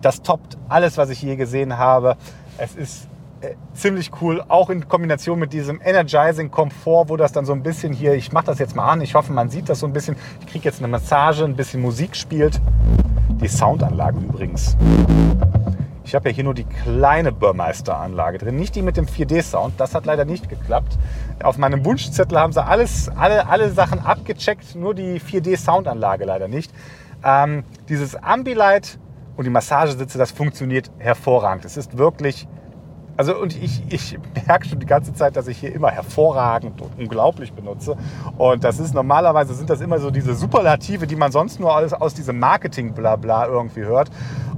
[0.00, 2.16] das toppt alles, was ich je gesehen habe.
[2.56, 3.08] Es ist
[3.40, 7.62] äh, ziemlich cool, auch in Kombination mit diesem Energizing Komfort, wo das dann so ein
[7.62, 9.92] bisschen hier, ich mache das jetzt mal an, ich hoffe, man sieht das so ein
[9.92, 10.16] bisschen.
[10.40, 12.60] Ich kriege jetzt eine Massage, ein bisschen Musik spielt.
[13.40, 14.76] Die Soundanlage übrigens.
[16.08, 19.74] Ich habe ja hier nur die kleine Burmeister-Anlage drin, nicht die mit dem 4D-Sound.
[19.78, 20.96] Das hat leider nicht geklappt.
[21.42, 26.72] Auf meinem Wunschzettel haben sie alles, alle, alle Sachen abgecheckt, nur die 4D-Soundanlage leider nicht.
[27.22, 28.98] Ähm, dieses Ambilight
[29.36, 31.66] und die Massagesitze, das funktioniert hervorragend.
[31.66, 32.48] Es ist wirklich
[33.18, 34.16] also und ich, ich
[34.46, 37.96] merke schon die ganze Zeit, dass ich hier immer hervorragend und unglaublich benutze.
[38.38, 41.92] Und das ist normalerweise sind das immer so diese Superlative, die man sonst nur alles
[41.92, 44.08] aus diesem Marketing-Blabla irgendwie hört.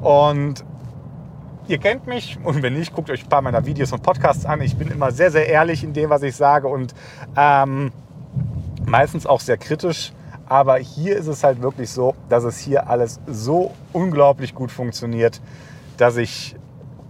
[0.03, 0.63] Und
[1.71, 4.61] ihr kennt mich und wenn nicht, guckt euch ein paar meiner Videos und Podcasts an.
[4.61, 6.95] Ich bin immer sehr, sehr ehrlich in dem, was ich sage und
[7.37, 7.93] ähm,
[8.87, 10.13] meistens auch sehr kritisch.
[10.47, 15.41] Aber hier ist es halt wirklich so, dass es hier alles so unglaublich gut funktioniert,
[15.97, 16.57] dass ich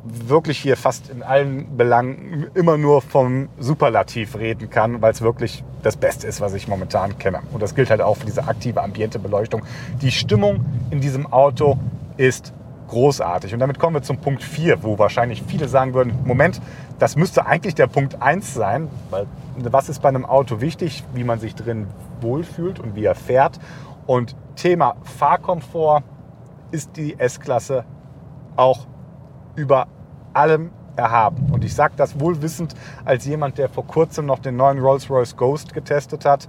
[0.04, 5.64] wirklich hier fast in allen Belangen immer nur vom Superlativ reden kann, weil es wirklich
[5.82, 7.40] das Beste ist, was ich momentan kenne.
[7.52, 9.62] Und das gilt halt auch für diese aktive Ambientebeleuchtung.
[10.02, 11.78] Die Stimmung in diesem Auto
[12.18, 12.52] ist
[12.90, 13.54] großartig.
[13.54, 16.60] Und damit kommen wir zum Punkt 4, wo wahrscheinlich viele sagen würden, Moment,
[16.98, 19.26] das müsste eigentlich der Punkt 1 sein, weil
[19.56, 21.86] was ist bei einem Auto wichtig, wie man sich drin
[22.20, 23.58] wohlfühlt und wie er fährt.
[24.06, 26.02] Und Thema Fahrkomfort
[26.70, 27.84] ist die S-Klasse
[28.56, 28.86] auch
[29.56, 29.86] über
[30.32, 31.50] allem erhaben.
[31.52, 32.74] Und ich sage das wohlwissend
[33.04, 36.48] als jemand, der vor kurzem noch den neuen Rolls-Royce Ghost getestet hat.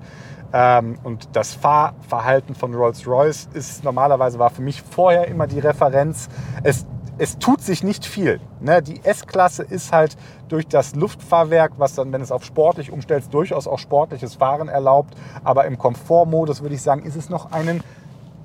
[0.53, 6.27] Ähm, und das Fahrverhalten von Rolls-Royce ist normalerweise war für mich vorher immer die Referenz.
[6.63, 6.85] Es,
[7.17, 8.41] es tut sich nicht viel.
[8.59, 8.81] Ne?
[8.81, 10.17] Die S-Klasse ist halt
[10.49, 15.15] durch das Luftfahrwerk, was dann, wenn es auf sportlich umstellt, durchaus auch sportliches Fahren erlaubt.
[15.43, 17.81] Aber im Komfortmodus würde ich sagen, ist es noch einen,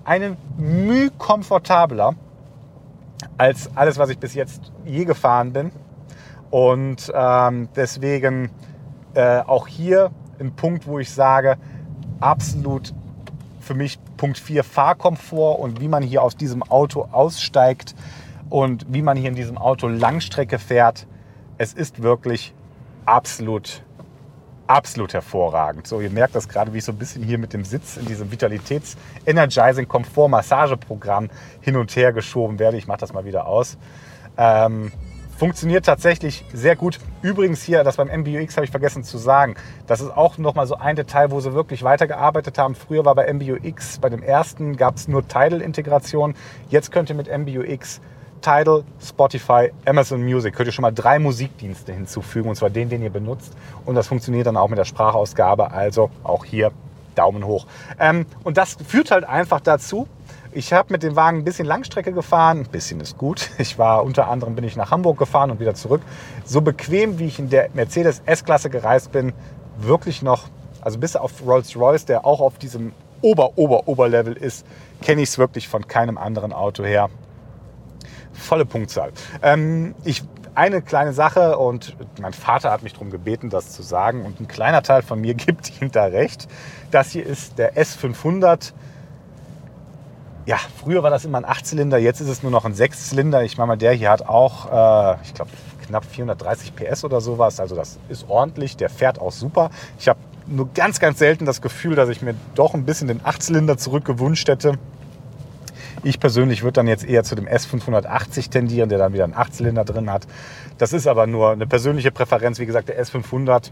[0.04, 2.14] einen Mühe komfortabler
[3.38, 5.72] als alles, was ich bis jetzt je gefahren bin.
[6.50, 8.50] Und ähm, deswegen
[9.14, 11.56] äh, auch hier ein Punkt, wo ich sage,
[12.20, 12.92] absolut
[13.60, 17.94] für mich Punkt 4 Fahrkomfort und wie man hier aus diesem Auto aussteigt
[18.48, 21.06] und wie man hier in diesem Auto Langstrecke fährt.
[21.58, 22.54] Es ist wirklich
[23.04, 23.82] absolut,
[24.66, 25.86] absolut hervorragend.
[25.86, 28.06] So, ihr merkt das gerade, wie ich so ein bisschen hier mit dem Sitz in
[28.06, 32.76] diesem Vitalitäts-Energizing-Komfort-Massageprogramm hin und her geschoben werde.
[32.76, 33.78] Ich mache das mal wieder aus.
[34.36, 34.92] Ähm,
[35.36, 36.98] funktioniert tatsächlich sehr gut.
[37.22, 39.54] Übrigens hier, das beim MBUX habe ich vergessen zu sagen,
[39.86, 42.74] das ist auch nochmal so ein Detail, wo sie wirklich weitergearbeitet haben.
[42.74, 46.34] Früher war bei MBUX, bei dem ersten gab es nur Tidal-Integration.
[46.70, 48.00] Jetzt könnt ihr mit MBUX
[48.40, 53.02] Tidal, Spotify, Amazon Music, könnt ihr schon mal drei Musikdienste hinzufügen, und zwar den, den
[53.02, 53.56] ihr benutzt.
[53.84, 56.70] Und das funktioniert dann auch mit der Sprachausgabe, also auch hier
[57.14, 57.66] Daumen hoch.
[57.98, 60.06] Ähm, und das führt halt einfach dazu,
[60.56, 62.60] ich habe mit dem Wagen ein bisschen Langstrecke gefahren.
[62.60, 63.50] Ein bisschen ist gut.
[63.58, 66.00] Ich war unter anderem bin ich nach Hamburg gefahren und wieder zurück.
[66.44, 69.34] So bequem, wie ich in der Mercedes S-Klasse gereist bin,
[69.78, 70.44] wirklich noch,
[70.80, 74.66] also bis auf Rolls-Royce, der auch auf diesem Ober-Ober-Ober-Level ist,
[75.02, 77.10] kenne ich es wirklich von keinem anderen Auto her.
[78.32, 79.12] Volle Punktzahl.
[79.42, 80.22] Ähm, ich,
[80.54, 84.48] eine kleine Sache und mein Vater hat mich darum gebeten, das zu sagen und ein
[84.48, 86.48] kleiner Teil von mir gibt ihm da recht.
[86.90, 88.72] Das hier ist der S500
[90.46, 93.42] ja, früher war das immer ein Achtzylinder, jetzt ist es nur noch ein Sechszylinder.
[93.42, 95.50] Ich meine mal, der hier hat auch, äh, ich glaube,
[95.86, 97.58] knapp 430 PS oder sowas.
[97.58, 99.70] Also das ist ordentlich, der fährt auch super.
[99.98, 103.20] Ich habe nur ganz, ganz selten das Gefühl, dass ich mir doch ein bisschen den
[103.24, 104.74] Achtzylinder zurückgewünscht hätte.
[106.04, 109.84] Ich persönlich würde dann jetzt eher zu dem S580 tendieren, der dann wieder einen Achtzylinder
[109.84, 110.28] drin hat.
[110.78, 112.60] Das ist aber nur eine persönliche Präferenz.
[112.60, 113.70] Wie gesagt, der S500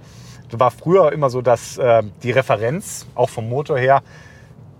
[0.50, 4.02] war früher immer so, dass äh, die Referenz, auch vom Motor her,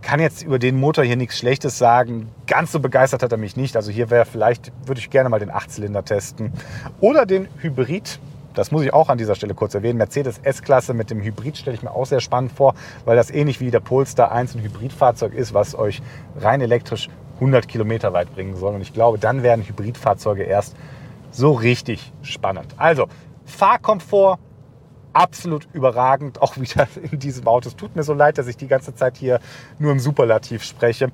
[0.05, 2.29] kann jetzt über den Motor hier nichts Schlechtes sagen.
[2.47, 3.75] Ganz so begeistert hat er mich nicht.
[3.75, 6.53] Also hier wäre vielleicht, würde ich gerne mal den Achtzylinder testen.
[7.01, 8.21] Oder den Hybrid.
[8.53, 9.99] Das muss ich auch an dieser Stelle kurz erwähnen.
[9.99, 13.61] Mercedes S-Klasse mit dem Hybrid stelle ich mir auch sehr spannend vor, weil das ähnlich
[13.61, 16.03] wie der Polestar 1 ein Hybridfahrzeug ist, was euch
[16.37, 18.75] rein elektrisch 100 Kilometer weit bringen soll.
[18.75, 20.77] Und ich glaube, dann werden Hybridfahrzeuge erst
[21.33, 22.67] so richtig spannend.
[22.77, 23.09] Also
[23.45, 24.39] Fahrkomfort,
[25.15, 27.69] absolut überragend, auch wieder in diesem Auto.
[27.69, 29.41] Es tut mir so leid, dass ich die ganze Zeit hier
[29.79, 31.11] nur im Superlativ spreche.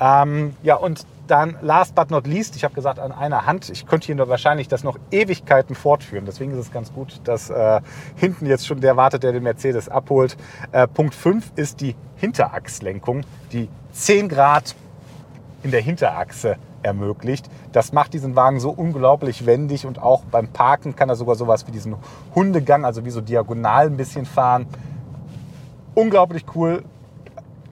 [0.00, 3.86] Ähm, ja, und dann last but not least, ich habe gesagt, an einer Hand, ich
[3.86, 6.26] könnte hier wahrscheinlich das noch Ewigkeiten fortführen.
[6.26, 7.80] Deswegen ist es ganz gut, dass äh,
[8.16, 10.36] hinten jetzt schon der wartet, der den Mercedes abholt.
[10.72, 14.74] Äh, Punkt 5 ist die Hinterachslenkung, die 10 Grad
[15.64, 17.48] in der Hinterachse ermöglicht.
[17.72, 21.66] Das macht diesen Wagen so unglaublich wendig und auch beim Parken kann er sogar sowas
[21.66, 21.96] wie diesen
[22.34, 24.66] Hundegang, also wie so diagonal ein bisschen fahren.
[25.94, 26.84] Unglaublich cool,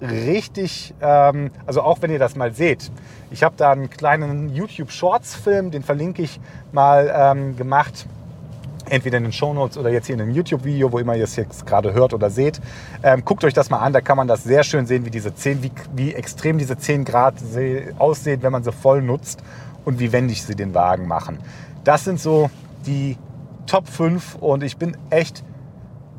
[0.00, 2.90] richtig, ähm, also auch wenn ihr das mal seht.
[3.30, 6.40] Ich habe da einen kleinen YouTube Shorts Film, den verlinke ich
[6.72, 8.06] mal ähm, gemacht
[8.92, 11.66] entweder in den Shownotes oder jetzt hier in einem YouTube-Video, wo immer ihr es jetzt
[11.66, 12.60] gerade hört oder seht.
[13.02, 15.34] Ähm, guckt euch das mal an, da kann man das sehr schön sehen, wie diese
[15.34, 17.36] 10, wie, wie extrem diese 10 Grad
[17.98, 19.42] aussehen, wenn man sie voll nutzt
[19.86, 21.38] und wie wendig sie den Wagen machen.
[21.84, 22.50] Das sind so
[22.86, 23.16] die
[23.66, 25.42] Top 5 und ich bin echt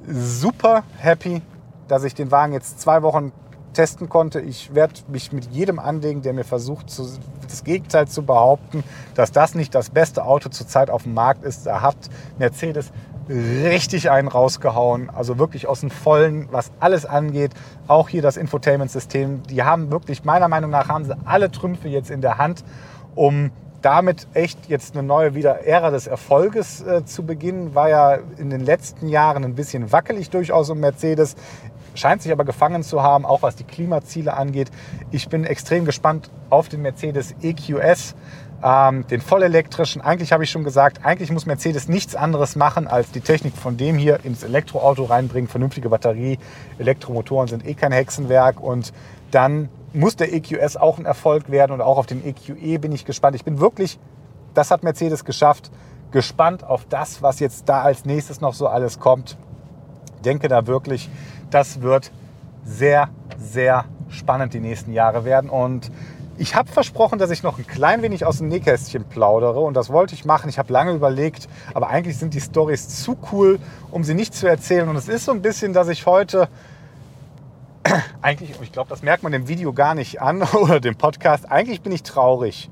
[0.07, 1.43] super happy,
[1.87, 3.31] dass ich den Wagen jetzt zwei Wochen
[3.73, 4.39] testen konnte.
[4.39, 7.07] Ich werde mich mit jedem anlegen, der mir versucht, zu,
[7.41, 8.83] das Gegenteil zu behaupten,
[9.15, 11.65] dass das nicht das beste Auto zurzeit auf dem Markt ist.
[11.65, 11.97] Da hat
[12.37, 12.91] Mercedes
[13.29, 15.09] richtig einen rausgehauen.
[15.09, 17.51] Also wirklich aus dem Vollen, was alles angeht.
[17.87, 19.43] Auch hier das Infotainment-System.
[19.43, 22.63] Die haben wirklich, meiner Meinung nach, haben sie alle Trümpfe jetzt in der Hand,
[23.15, 27.75] um damit echt jetzt eine neue wieder Ära des Erfolges äh, zu beginnen.
[27.75, 31.35] War ja in den letzten Jahren ein bisschen wackelig durchaus um Mercedes
[31.95, 34.71] scheint sich aber gefangen zu haben, auch was die Klimaziele angeht.
[35.11, 38.15] Ich bin extrem gespannt auf den Mercedes EQS,
[38.63, 40.01] ähm, den vollelektrischen.
[40.01, 43.77] Eigentlich habe ich schon gesagt, eigentlich muss Mercedes nichts anderes machen, als die Technik von
[43.77, 45.49] dem hier ins Elektroauto reinbringen.
[45.49, 46.39] Vernünftige Batterie,
[46.79, 48.93] Elektromotoren sind eh kein Hexenwerk und
[49.31, 53.05] dann muss der EQS auch ein Erfolg werden und auch auf den EQE bin ich
[53.05, 53.35] gespannt.
[53.35, 53.99] Ich bin wirklich,
[54.53, 55.71] das hat Mercedes geschafft,
[56.11, 59.37] gespannt auf das, was jetzt da als nächstes noch so alles kommt.
[60.23, 61.09] denke da wirklich,
[61.53, 62.11] das wird
[62.65, 65.49] sehr, sehr spannend die nächsten Jahre werden.
[65.49, 65.91] Und
[66.37, 69.91] ich habe versprochen, dass ich noch ein klein wenig aus dem Nähkästchen plaudere und das
[69.91, 70.49] wollte ich machen.
[70.49, 73.59] Ich habe lange überlegt, aber eigentlich sind die Stories zu cool,
[73.91, 74.89] um sie nicht zu erzählen.
[74.89, 76.47] Und es ist so ein bisschen, dass ich heute
[78.21, 81.51] eigentlich, ich glaube, das merkt man im Video gar nicht an oder dem Podcast.
[81.51, 82.69] Eigentlich bin ich traurig.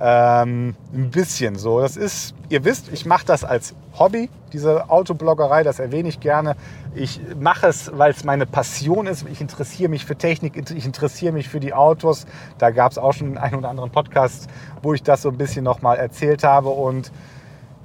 [0.00, 1.80] Ähm, ein bisschen so.
[1.80, 6.54] Das ist, ihr wisst, ich mache das als Hobby, diese Autobloggerei, das erwähne ich gerne.
[6.94, 9.26] Ich mache es, weil es meine Passion ist.
[9.28, 12.26] Ich interessiere mich für Technik, ich interessiere mich für die Autos.
[12.58, 14.48] Da gab es auch schon einen oder anderen Podcast,
[14.82, 16.68] wo ich das so ein bisschen nochmal erzählt habe.
[16.68, 17.10] Und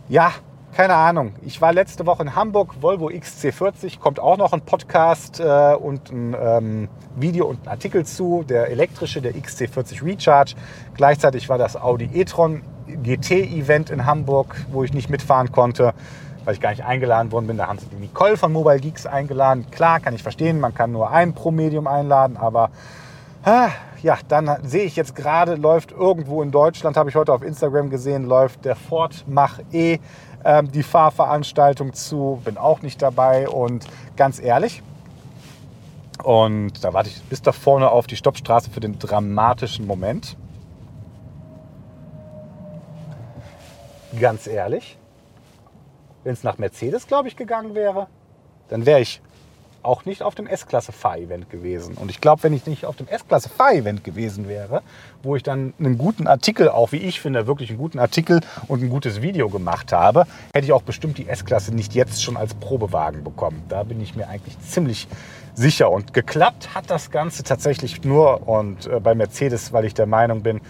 [0.07, 0.31] ja,
[0.73, 1.33] keine Ahnung.
[1.45, 6.11] Ich war letzte Woche in Hamburg, Volvo XC40, kommt auch noch ein Podcast äh, und
[6.11, 10.55] ein ähm, Video und ein Artikel zu, der elektrische, der XC40 Recharge.
[10.95, 15.93] Gleichzeitig war das Audi e-tron GT-Event in Hamburg, wo ich nicht mitfahren konnte,
[16.43, 17.57] weil ich gar nicht eingeladen worden bin.
[17.57, 19.67] Da haben sie die Nicole von Mobile Geeks eingeladen.
[19.69, 22.71] Klar, kann ich verstehen, man kann nur einen pro Medium einladen, aber
[24.03, 27.89] ja, dann sehe ich jetzt gerade, läuft irgendwo in Deutschland, habe ich heute auf Instagram
[27.89, 29.99] gesehen, läuft der Ford Mach E
[30.45, 34.81] ähm, die Fahrveranstaltung zu, bin auch nicht dabei und ganz ehrlich,
[36.23, 40.37] und da warte ich bis da vorne auf die Stoppstraße für den dramatischen Moment.
[44.19, 44.97] Ganz ehrlich,
[46.23, 48.07] wenn es nach Mercedes, glaube ich, gegangen wäre,
[48.69, 49.21] dann wäre ich
[49.83, 51.95] auch nicht auf dem S-Klasse-Fahr-Event gewesen.
[51.95, 54.81] Und ich glaube, wenn ich nicht auf dem S-Klasse-Fahr-Event gewesen wäre,
[55.21, 58.81] wo ich dann einen guten Artikel, auch wie ich finde, wirklich einen guten Artikel und
[58.81, 62.53] ein gutes Video gemacht habe, hätte ich auch bestimmt die S-Klasse nicht jetzt schon als
[62.53, 63.63] Probewagen bekommen.
[63.69, 65.07] Da bin ich mir eigentlich ziemlich
[65.53, 65.91] sicher.
[65.91, 70.41] Und geklappt hat das Ganze tatsächlich nur und äh, bei Mercedes, weil ich der Meinung
[70.41, 70.61] bin,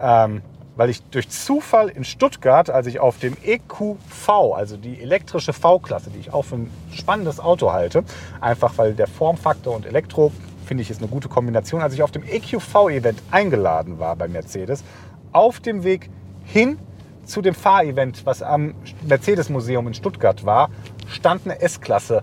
[0.00, 0.42] ähm,
[0.76, 6.10] weil ich durch Zufall in Stuttgart, als ich auf dem EQV, also die elektrische V-Klasse,
[6.10, 8.04] die ich auch für ein spannendes Auto halte,
[8.40, 10.32] einfach weil der Formfaktor und Elektro,
[10.66, 14.84] finde ich, ist eine gute Kombination, als ich auf dem EQV-Event eingeladen war bei Mercedes,
[15.32, 16.10] auf dem Weg
[16.44, 16.78] hin
[17.24, 20.70] zu dem Fahrevent, was am Mercedes-Museum in Stuttgart war,
[21.08, 22.22] stand eine S-Klasse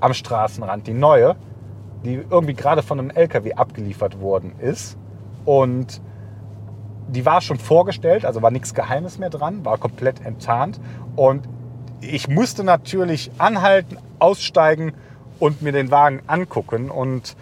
[0.00, 1.36] am Straßenrand, die neue,
[2.04, 4.96] die irgendwie gerade von einem LKW abgeliefert worden ist.
[5.44, 6.00] Und
[7.10, 10.80] die war schon vorgestellt, also war nichts Geheimes mehr dran, war komplett enttarnt.
[11.16, 11.48] Und
[12.00, 14.92] ich musste natürlich anhalten, aussteigen
[15.38, 16.90] und mir den Wagen angucken.
[16.90, 17.36] Und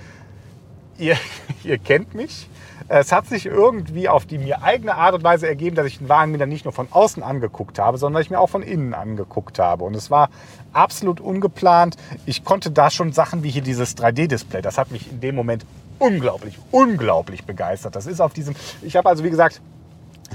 [0.96, 1.16] ihr,
[1.64, 2.48] ihr kennt mich.
[2.90, 6.09] Es hat sich irgendwie auf die mir eigene Art und Weise ergeben, dass ich den
[6.09, 8.94] Wagen mir dann nicht nur von außen angeguckt habe, sondern ich mir auch von innen
[8.94, 9.85] angeguckt habe.
[9.85, 10.31] Und es war
[10.72, 11.96] absolut ungeplant.
[12.24, 15.66] Ich konnte da schon Sachen wie hier dieses 3D-Display, das hat mich in dem Moment
[15.99, 17.97] unglaublich, unglaublich begeistert.
[17.97, 19.61] Das ist auf diesem, ich habe also wie gesagt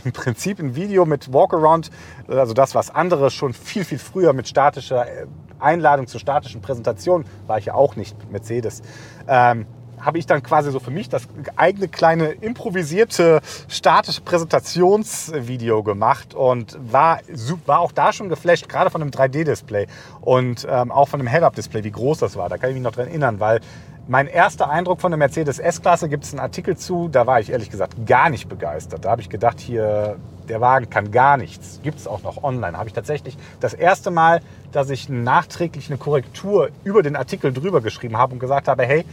[0.03, 1.91] im Prinzip ein Video mit Walkaround,
[2.27, 5.25] also das, was andere schon viel, viel früher mit statischer äh,
[5.59, 8.81] Einladung zur statischen Präsentation, war ich ja auch nicht Mercedes,
[9.27, 9.65] ähm,
[9.99, 16.77] habe ich dann quasi so für mich das eigene kleine improvisierte statische Präsentationsvideo gemacht und
[16.91, 17.19] war,
[17.65, 19.87] war auch da schon geflasht, gerade von einem 3D-Display
[20.19, 22.49] und ähm, auch von einem Head-Up-Display, wie groß das war.
[22.49, 23.61] Da kann ich mich noch dran erinnern, weil
[24.07, 27.49] mein erster Eindruck von der Mercedes S-Klasse gibt es einen Artikel zu, da war ich
[27.49, 29.05] ehrlich gesagt gar nicht begeistert.
[29.05, 30.17] Da habe ich gedacht, hier,
[30.49, 31.79] der Wagen kann gar nichts.
[31.83, 32.77] Gibt es auch noch online.
[32.77, 34.41] Habe ich tatsächlich das erste Mal,
[34.73, 39.05] dass ich nachträglich eine Korrektur über den Artikel drüber geschrieben habe und gesagt habe, hey,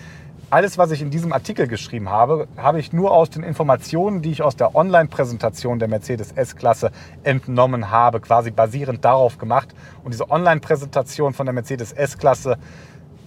[0.53, 4.33] alles, was ich in diesem Artikel geschrieben habe, habe ich nur aus den Informationen, die
[4.33, 6.91] ich aus der Online-Präsentation der Mercedes S-Klasse
[7.23, 9.69] entnommen habe, quasi basierend darauf gemacht.
[10.03, 12.59] Und diese Online-Präsentation von der Mercedes S-Klasse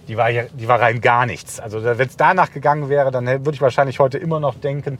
[0.08, 1.60] die war, ja, die war rein gar nichts.
[1.60, 4.98] Also wenn es danach gegangen wäre, dann würde ich wahrscheinlich heute immer noch denken,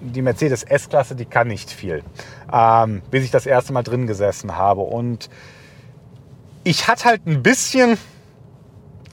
[0.00, 2.02] die Mercedes S-Klasse, die kann nicht viel.
[2.52, 4.82] Ähm, bis ich das erste Mal drin gesessen habe.
[4.82, 5.30] Und
[6.64, 7.98] ich hatte halt ein bisschen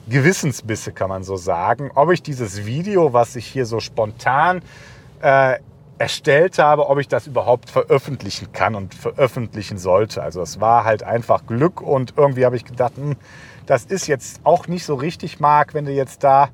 [0.08, 4.60] Gewissensbisse, kann man so sagen, ob ich dieses Video, was ich hier so spontan
[5.22, 5.58] äh,
[5.98, 10.22] erstellt habe, ob ich das überhaupt veröffentlichen kann und veröffentlichen sollte.
[10.22, 13.16] Also es war halt einfach Glück und irgendwie habe ich gedacht, hm,
[13.66, 16.48] das ist jetzt auch nicht so richtig, Marc, wenn du jetzt da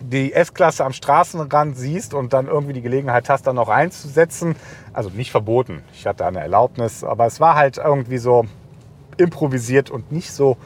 [0.00, 4.56] die S-Klasse am Straßenrand siehst und dann irgendwie die Gelegenheit hast, da noch reinzusetzen.
[4.92, 8.46] Also nicht verboten, ich hatte eine Erlaubnis, aber es war halt irgendwie so
[9.18, 10.56] improvisiert und nicht so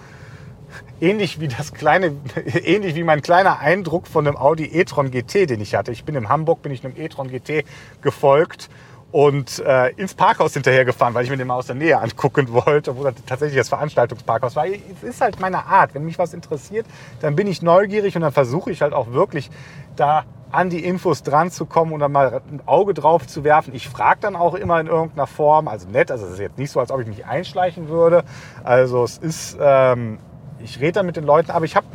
[1.00, 2.16] ähnlich wie das kleine,
[2.64, 5.92] ähnlich wie mein kleiner Eindruck von einem Audi e-tron GT, den ich hatte.
[5.92, 7.64] Ich bin in Hamburg, bin ich einem e-tron GT
[8.02, 8.68] gefolgt
[9.14, 12.48] und äh, ins Parkhaus hinterher gefahren, weil ich mir den mal aus der Nähe angucken
[12.66, 14.66] wollte, wo das tatsächlich das Veranstaltungsparkhaus war.
[14.66, 15.94] Es ist halt meine Art.
[15.94, 16.84] Wenn mich was interessiert,
[17.20, 19.50] dann bin ich neugierig und dann versuche ich halt auch wirklich
[19.94, 23.72] da an die Infos dran zu kommen und dann mal ein Auge drauf zu werfen.
[23.72, 26.72] Ich frage dann auch immer in irgendeiner Form, also nett, also es ist jetzt nicht
[26.72, 28.24] so, als ob ich mich einschleichen würde.
[28.64, 30.18] Also es ist, ähm,
[30.64, 31.86] ich rede dann mit den Leuten, aber ich habe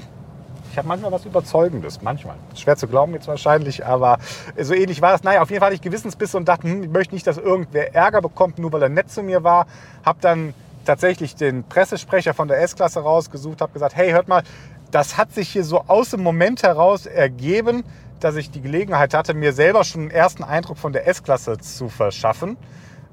[0.72, 2.36] ich habe manchmal was Überzeugendes, manchmal.
[2.54, 4.20] Schwer zu glauben jetzt wahrscheinlich, aber
[4.56, 5.24] so ähnlich war es.
[5.24, 7.96] Naja, auf jeden Fall hatte ich Gewissensbisse und dachte, hm, ich möchte nicht, dass irgendwer
[7.96, 9.66] Ärger bekommt, nur weil er nett zu mir war.
[10.06, 10.54] Habe dann
[10.86, 14.44] tatsächlich den Pressesprecher von der S-Klasse rausgesucht, habe gesagt, hey, hört mal,
[14.92, 17.84] das hat sich hier so aus dem Moment heraus ergeben,
[18.20, 21.90] dass ich die Gelegenheit hatte, mir selber schon einen ersten Eindruck von der S-Klasse zu
[21.90, 22.58] verschaffen.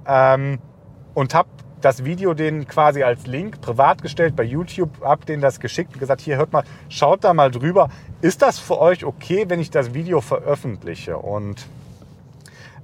[0.07, 0.59] Ähm,
[1.15, 1.49] und habe
[1.87, 6.01] das Video denen quasi als Link privat gestellt bei YouTube, habe denen das geschickt und
[6.01, 7.91] gesagt, hier hört mal, schaut da mal drüber.
[8.23, 11.17] Ist das für euch okay, wenn ich das Video veröffentliche?
[11.17, 11.65] Und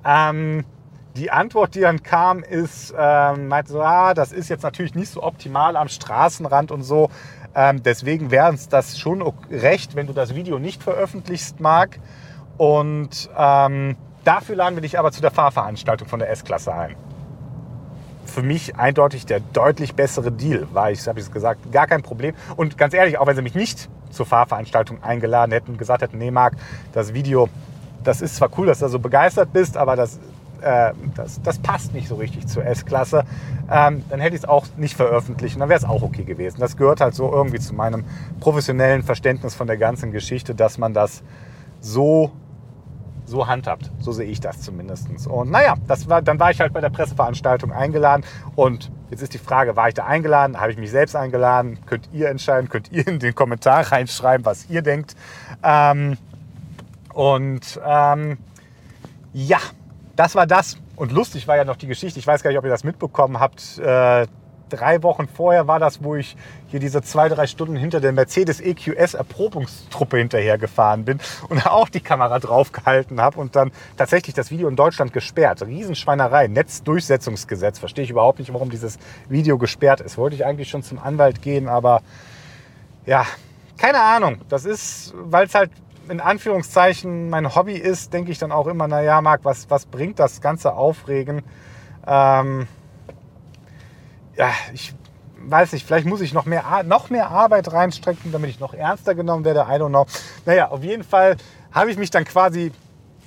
[0.04, 0.64] ähm,
[1.16, 5.10] die Antwort, die dann kam, ist, ähm, meinte so, ah, das ist jetzt natürlich nicht
[5.10, 7.10] so optimal am Straßenrand und so.
[7.56, 11.98] Ähm, deswegen wäre es das schon recht, wenn du das Video nicht veröffentlichst, Marc.
[12.56, 16.94] Und ähm, dafür laden wir dich aber zu der Fahrveranstaltung von der S-Klasse ein.
[18.24, 22.02] Für mich eindeutig der deutlich bessere Deal, war ich, habe ich es gesagt, gar kein
[22.02, 22.34] Problem.
[22.56, 26.30] Und ganz ehrlich, auch wenn sie mich nicht zur Fahrveranstaltung eingeladen hätten gesagt hätten, nee,
[26.30, 26.54] Marc,
[26.92, 27.48] das Video,
[28.04, 30.18] das ist zwar cool, dass du so begeistert bist, aber das
[30.62, 33.24] äh, das, das, passt nicht so richtig zur S-Klasse,
[33.70, 36.60] ähm, dann hätte ich es auch nicht veröffentlicht und dann wäre es auch okay gewesen.
[36.60, 38.04] Das gehört halt so irgendwie zu meinem
[38.38, 41.22] professionellen Verständnis von der ganzen Geschichte, dass man das
[41.80, 42.30] so
[43.32, 43.90] so handhabt.
[43.98, 45.08] So sehe ich das zumindest.
[45.26, 48.24] Und naja, das war, dann war ich halt bei der Presseveranstaltung eingeladen.
[48.54, 50.60] Und jetzt ist die Frage, war ich da eingeladen?
[50.60, 51.78] Habe ich mich selbst eingeladen?
[51.86, 52.68] Könnt ihr entscheiden?
[52.68, 55.16] Könnt ihr in den Kommentar reinschreiben, was ihr denkt?
[55.64, 56.16] Ähm,
[57.12, 58.38] und ähm,
[59.32, 59.58] ja,
[60.14, 60.76] das war das.
[60.94, 62.20] Und lustig war ja noch die Geschichte.
[62.20, 63.78] Ich weiß gar nicht, ob ihr das mitbekommen habt.
[63.78, 64.26] Äh,
[64.72, 66.36] drei Wochen vorher war das, wo ich
[66.68, 71.88] hier diese zwei, drei Stunden hinter der Mercedes EQS Erprobungstruppe hinterher gefahren bin und auch
[71.88, 75.62] die Kamera draufgehalten habe und dann tatsächlich das Video in Deutschland gesperrt.
[75.62, 77.78] Riesenschweinerei, Netzdurchsetzungsgesetz.
[77.78, 80.16] Verstehe ich überhaupt nicht, warum dieses Video gesperrt ist.
[80.18, 82.02] Wollte ich eigentlich schon zum Anwalt gehen, aber
[83.04, 83.26] ja,
[83.76, 84.40] keine Ahnung.
[84.48, 85.70] Das ist, weil es halt
[86.08, 90.18] in Anführungszeichen mein Hobby ist, denke ich dann auch immer, naja, Marc, was, was bringt
[90.18, 91.42] das ganze Aufregen?
[92.06, 92.66] Ähm,
[94.36, 94.94] ja, ich
[95.44, 99.14] weiß nicht, vielleicht muss ich noch mehr, noch mehr Arbeit reinstrecken, damit ich noch ernster
[99.14, 99.60] genommen werde.
[99.60, 100.06] I don't know.
[100.46, 101.36] Naja, auf jeden Fall
[101.72, 102.72] habe ich mich dann quasi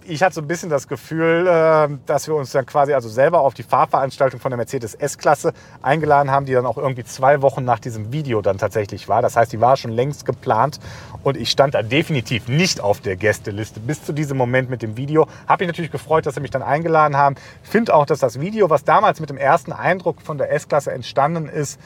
[0.07, 3.41] ich hatte so ein bisschen das Gefühl, äh, dass wir uns dann quasi also selber
[3.41, 7.63] auf die Fahrveranstaltung von der Mercedes S-Klasse eingeladen haben, die dann auch irgendwie zwei Wochen
[7.63, 9.21] nach diesem Video dann tatsächlich war.
[9.21, 10.79] Das heißt, die war schon längst geplant
[11.23, 14.97] und ich stand da definitiv nicht auf der Gästeliste bis zu diesem Moment mit dem
[14.97, 15.27] Video.
[15.47, 17.35] Habe mich natürlich gefreut, dass sie mich dann eingeladen haben.
[17.63, 21.47] Finde auch, dass das Video, was damals mit dem ersten Eindruck von der S-Klasse entstanden
[21.47, 21.79] ist,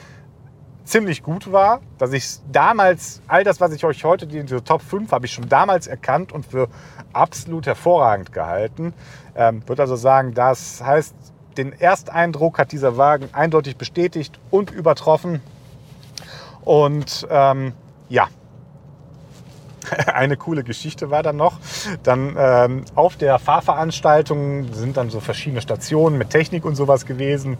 [0.89, 5.11] ziemlich gut war, dass ich damals, all das, was ich euch heute, diese Top 5,
[5.11, 6.67] habe ich schon damals erkannt und für
[7.13, 8.93] absolut hervorragend gehalten.
[9.35, 11.15] Ähm, würde also sagen, das heißt,
[11.57, 15.41] den Ersteindruck hat dieser Wagen eindeutig bestätigt und übertroffen.
[16.61, 17.73] Und ähm,
[18.09, 18.27] ja,
[20.13, 21.59] eine coole Geschichte war dann noch.
[22.03, 27.57] Dann ähm, auf der Fahrveranstaltung sind dann so verschiedene Stationen mit Technik und sowas gewesen.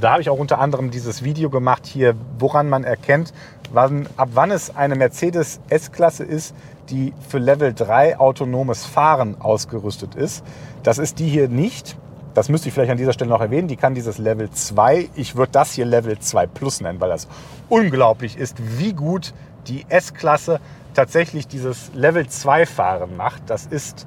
[0.00, 3.32] Da habe ich auch unter anderem dieses Video gemacht hier, woran man erkennt,
[3.72, 6.54] wann, ab wann es eine Mercedes S-Klasse ist,
[6.90, 10.44] die für Level 3 autonomes Fahren ausgerüstet ist.
[10.82, 11.96] Das ist die hier nicht.
[12.34, 13.68] Das müsste ich vielleicht an dieser Stelle noch erwähnen.
[13.68, 15.08] Die kann dieses Level 2.
[15.14, 17.26] Ich würde das hier Level 2 Plus nennen, weil das
[17.70, 19.32] unglaublich ist, wie gut
[19.66, 20.60] die S-Klasse
[20.92, 23.44] tatsächlich dieses Level 2 Fahren macht.
[23.46, 24.06] Das ist,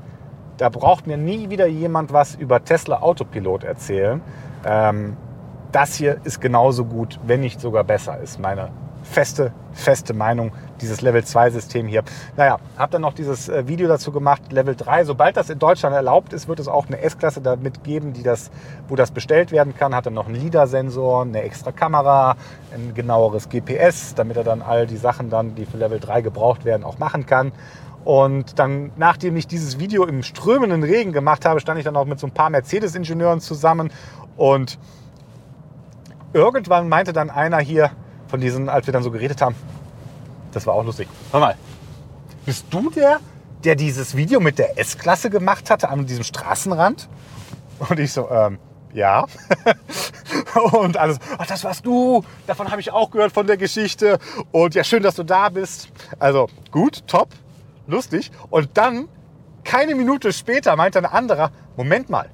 [0.57, 4.21] da braucht mir nie wieder jemand was über Tesla Autopilot erzählen.
[4.63, 5.17] Ähm,
[5.71, 8.69] das hier ist genauso gut, wenn nicht sogar besser, ist meine
[9.03, 10.51] feste, feste Meinung,
[10.81, 12.03] dieses Level 2 System hier.
[12.37, 15.05] Naja, habe dann noch dieses äh, Video dazu gemacht, Level 3.
[15.05, 18.51] Sobald das in Deutschland erlaubt ist, wird es auch eine S-Klasse damit geben, die das,
[18.87, 19.95] wo das bestellt werden kann.
[19.95, 22.35] Hat dann noch einen LIDAR-Sensor, eine extra Kamera,
[22.73, 26.65] ein genaueres GPS, damit er dann all die Sachen dann, die für Level 3 gebraucht
[26.65, 27.51] werden, auch machen kann.
[28.05, 32.05] Und dann, nachdem ich dieses Video im strömenden Regen gemacht habe, stand ich dann auch
[32.05, 33.91] mit so ein paar Mercedes-Ingenieuren zusammen
[34.37, 34.79] und
[36.33, 37.91] irgendwann meinte dann einer hier
[38.27, 39.55] von diesen, als wir dann so geredet haben,
[40.51, 41.07] das war auch lustig.
[41.31, 41.55] Hör mal,
[42.45, 43.19] bist du der,
[43.63, 47.09] der dieses Video mit der S-Klasse gemacht hatte an diesem Straßenrand?
[47.89, 48.59] Und ich so, ähm,
[48.93, 49.25] ja.
[50.71, 52.23] und alles, ach, das warst du.
[52.47, 54.19] Davon habe ich auch gehört von der Geschichte.
[54.51, 55.89] Und ja, schön, dass du da bist.
[56.17, 57.29] Also gut, top,
[57.87, 58.31] lustig.
[58.49, 59.07] Und dann,
[59.63, 62.29] keine Minute später, meinte ein anderer, Moment mal,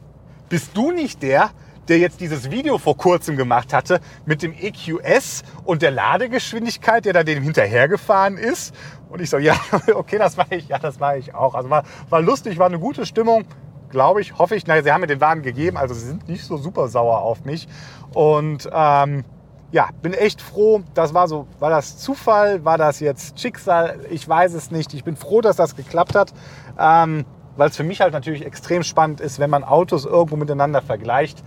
[0.50, 1.52] bist du nicht der,
[1.88, 7.14] der jetzt dieses Video vor kurzem gemacht hatte mit dem EQS und der Ladegeschwindigkeit, der
[7.14, 8.74] da dem hinterhergefahren ist.
[9.10, 9.56] Und ich so, ja,
[9.96, 11.56] okay, das war ich, ja, das war ich auch.
[11.56, 13.46] Also war, war lustig, war eine gute Stimmung,
[13.90, 14.68] glaube ich, hoffe ich.
[14.68, 17.46] Naja, sie haben mir den Wagen gegeben, also sie sind nicht so super sauer auf
[17.46, 17.68] mich.
[18.14, 19.24] Und ähm,
[19.72, 20.84] ja, bin echt froh.
[20.94, 24.00] Das war so, war das Zufall, war das jetzt Schicksal?
[24.10, 24.94] Ich weiß es nicht.
[24.94, 26.34] Ich bin froh, dass das geklappt hat.
[26.80, 27.26] Ähm,
[27.58, 31.42] weil es für mich halt natürlich extrem spannend ist, wenn man Autos irgendwo miteinander vergleicht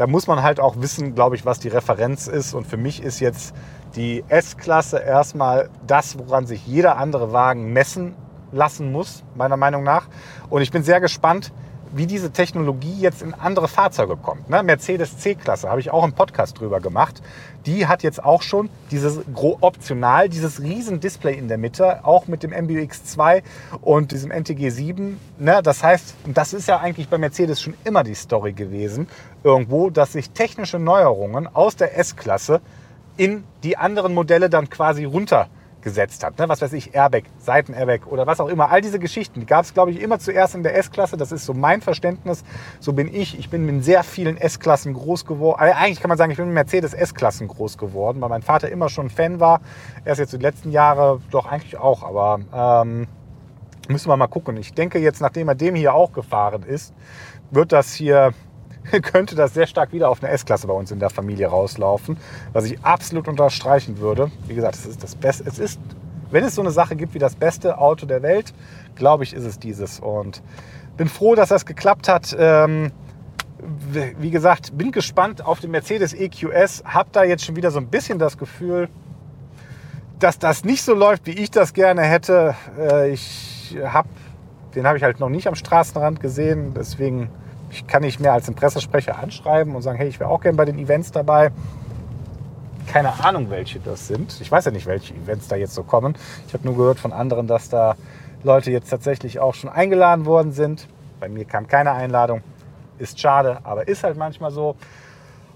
[0.00, 2.54] da muss man halt auch wissen, glaube ich, was die Referenz ist.
[2.54, 3.54] Und für mich ist jetzt
[3.96, 8.14] die S-Klasse erstmal das, woran sich jeder andere Wagen messen
[8.50, 10.08] lassen muss, meiner Meinung nach.
[10.48, 11.52] Und ich bin sehr gespannt,
[11.92, 14.48] wie diese Technologie jetzt in andere Fahrzeuge kommt.
[14.48, 14.62] Ne?
[14.62, 17.22] Mercedes C-Klasse habe ich auch einen Podcast drüber gemacht.
[17.66, 19.20] Die hat jetzt auch schon dieses
[19.60, 23.42] optional, dieses riesen Display in der Mitte, auch mit dem MBUX 2
[23.80, 25.18] und diesem NTG 7.
[25.38, 25.60] Ne?
[25.62, 29.08] Das heißt, das ist ja eigentlich bei Mercedes schon immer die Story gewesen,
[29.42, 32.60] irgendwo, dass sich technische Neuerungen aus der S-Klasse
[33.16, 35.48] in die anderen Modelle dann quasi runter
[35.82, 36.38] gesetzt hat.
[36.38, 36.48] Ne?
[36.48, 38.70] Was weiß ich, Airbag, Seitenairbag oder was auch immer.
[38.70, 41.16] All diese Geschichten, die gab es, glaube ich, immer zuerst in der S-Klasse.
[41.16, 42.44] Das ist so mein Verständnis.
[42.80, 43.38] So bin ich.
[43.38, 45.60] Ich bin in sehr vielen S-Klassen groß geworden.
[45.60, 48.68] Also eigentlich kann man sagen, ich bin in Mercedes S-Klassen groß geworden, weil mein Vater
[48.68, 49.60] immer schon Fan war.
[50.04, 53.06] Er ist jetzt die letzten Jahre doch eigentlich auch, aber ähm,
[53.88, 54.56] müssen wir mal gucken.
[54.56, 56.94] Ich denke jetzt, nachdem er dem hier auch gefahren ist,
[57.50, 58.32] wird das hier
[59.02, 62.16] könnte das sehr stark wieder auf eine S-Klasse bei uns in der Familie rauslaufen,
[62.52, 64.30] was ich absolut unterstreichen würde.
[64.46, 65.44] Wie gesagt, es ist das Beste.
[65.46, 65.80] Es ist,
[66.30, 68.52] wenn es so eine Sache gibt wie das beste Auto der Welt,
[68.94, 70.00] glaube ich, ist es dieses.
[70.00, 70.42] Und
[70.96, 72.36] bin froh, dass das geklappt hat.
[72.38, 72.92] Ähm,
[73.92, 76.82] wie gesagt, bin gespannt auf den Mercedes EQS.
[76.84, 78.88] Hab da jetzt schon wieder so ein bisschen das Gefühl,
[80.18, 82.54] dass das nicht so läuft, wie ich das gerne hätte.
[82.78, 84.08] Äh, ich habe,
[84.74, 86.74] den habe ich halt noch nicht am Straßenrand gesehen.
[86.74, 87.30] Deswegen
[87.70, 90.56] ich kann nicht mehr als den Pressesprecher anschreiben und sagen, hey, ich wäre auch gerne
[90.56, 91.50] bei den Events dabei.
[92.86, 94.40] Keine Ahnung, welche das sind.
[94.40, 96.14] Ich weiß ja nicht, welche Events da jetzt so kommen.
[96.48, 97.94] Ich habe nur gehört von anderen, dass da
[98.42, 100.88] Leute jetzt tatsächlich auch schon eingeladen worden sind.
[101.20, 102.42] Bei mir kam keine Einladung.
[102.98, 104.74] Ist schade, aber ist halt manchmal so.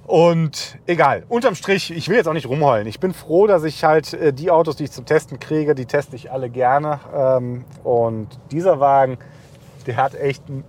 [0.07, 2.87] Und egal, unterm Strich, ich will jetzt auch nicht rumheulen.
[2.87, 5.87] Ich bin froh, dass ich halt äh, die Autos, die ich zum Testen kriege, die
[5.87, 7.01] teste ich alle gerne.
[7.15, 9.17] Ähm, und dieser Wagen,
[9.87, 10.63] der hat echt einen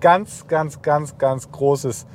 [0.00, 2.06] ganz, ganz, ganz, ganz großes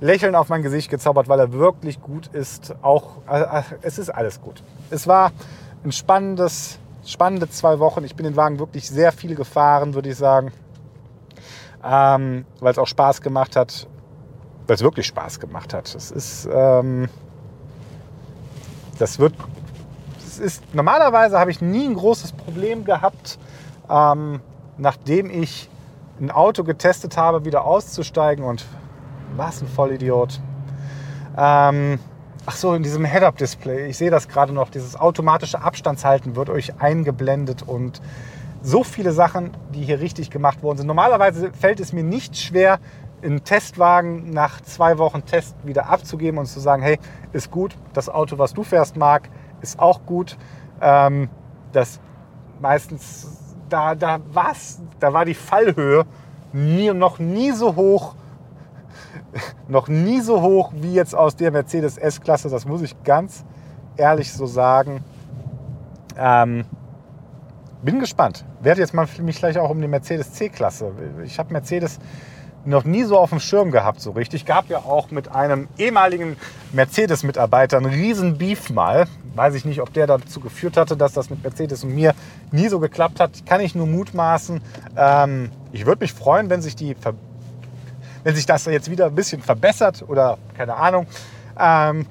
[0.00, 2.74] Lächeln auf mein Gesicht gezaubert, weil er wirklich gut ist.
[2.82, 4.62] Auch äh, es ist alles gut.
[4.90, 5.30] Es war
[5.84, 8.04] ein spannendes, spannende zwei Wochen.
[8.04, 10.52] Ich bin den Wagen wirklich sehr viel gefahren, würde ich sagen,
[11.84, 13.86] ähm, weil es auch Spaß gemacht hat,
[14.66, 15.94] weil es wirklich Spaß gemacht hat.
[15.94, 17.08] Es ist, ähm,
[18.98, 19.34] das wird,
[20.26, 23.38] es ist normalerweise habe ich nie ein großes Problem gehabt,
[23.88, 24.40] ähm,
[24.78, 25.68] nachdem ich
[26.20, 28.64] ein Auto getestet habe, wieder auszusteigen und
[29.36, 30.40] was ein Vollidiot.
[31.36, 31.98] Ähm,
[32.46, 36.80] ach so, in diesem Head-Up-Display, ich sehe das gerade noch, dieses automatische Abstandshalten wird euch
[36.80, 38.00] eingeblendet und
[38.62, 40.86] so viele Sachen, die hier richtig gemacht worden sind.
[40.86, 42.78] Normalerweise fällt es mir nicht schwer,
[43.22, 46.98] einen Testwagen nach zwei Wochen Test wieder abzugeben und zu sagen, hey,
[47.32, 49.28] ist gut, das Auto, was du fährst, mag,
[49.60, 50.36] ist auch gut.
[50.80, 51.28] Ähm,
[51.72, 52.00] das
[52.60, 53.41] meistens
[53.72, 56.04] da, da, was, da war die Fallhöhe
[56.52, 58.14] nie, noch nie so hoch,
[59.68, 62.50] noch nie so hoch wie jetzt aus der Mercedes S-Klasse.
[62.50, 63.44] Das muss ich ganz
[63.96, 65.02] ehrlich so sagen.
[66.16, 66.64] Ähm,
[67.82, 68.44] bin gespannt.
[68.60, 70.92] Werde jetzt mal mich gleich auch um die Mercedes C-Klasse.
[71.24, 71.98] Ich habe Mercedes
[72.64, 74.46] noch nie so auf dem Schirm gehabt, so richtig.
[74.46, 76.36] Gab ja auch mit einem ehemaligen
[76.72, 79.06] Mercedes-Mitarbeiter einen riesen Beef mal.
[79.34, 82.14] Weiß ich nicht, ob der dazu geführt hatte, dass das mit Mercedes und mir
[82.50, 83.46] nie so geklappt hat.
[83.46, 84.60] Kann ich nur mutmaßen.
[84.96, 86.94] Ähm, ich würde mich freuen, wenn sich, die,
[88.24, 91.06] wenn sich das jetzt wieder ein bisschen verbessert oder keine Ahnung.
[91.58, 92.06] Ähm,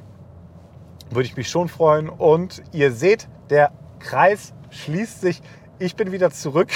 [1.09, 2.09] würde ich mich schon freuen.
[2.09, 5.41] Und ihr seht, der Kreis schließt sich.
[5.79, 6.69] Ich bin wieder zurück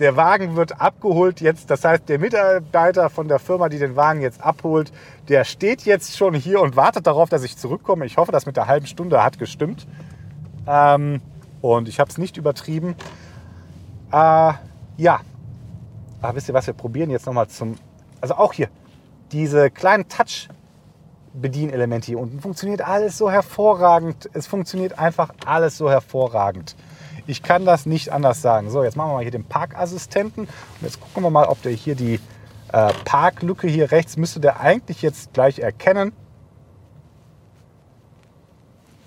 [0.00, 1.70] der Wagen wird abgeholt jetzt.
[1.70, 4.92] Das heißt, der Mitarbeiter von der Firma, die den Wagen jetzt abholt,
[5.28, 8.06] der steht jetzt schon hier und wartet darauf, dass ich zurückkomme.
[8.06, 9.86] Ich hoffe, das mit der halben Stunde hat gestimmt.
[10.66, 11.20] Ähm,
[11.60, 12.96] und ich habe es nicht übertrieben.
[14.10, 14.52] Äh,
[14.96, 15.20] ja.
[16.22, 17.76] Aber wisst ihr was, wir probieren jetzt nochmal zum...
[18.20, 18.68] Also auch hier,
[19.30, 20.48] diese kleinen Touch...
[21.32, 24.28] Bedienelemente hier unten funktioniert alles so hervorragend.
[24.32, 26.74] Es funktioniert einfach alles so hervorragend.
[27.30, 28.70] Ich kann das nicht anders sagen.
[28.70, 30.44] So, jetzt machen wir mal hier den Parkassistenten.
[30.46, 32.18] Und jetzt gucken wir mal, ob der hier die
[32.72, 36.12] äh, Parklücke hier rechts müsste der eigentlich jetzt gleich erkennen.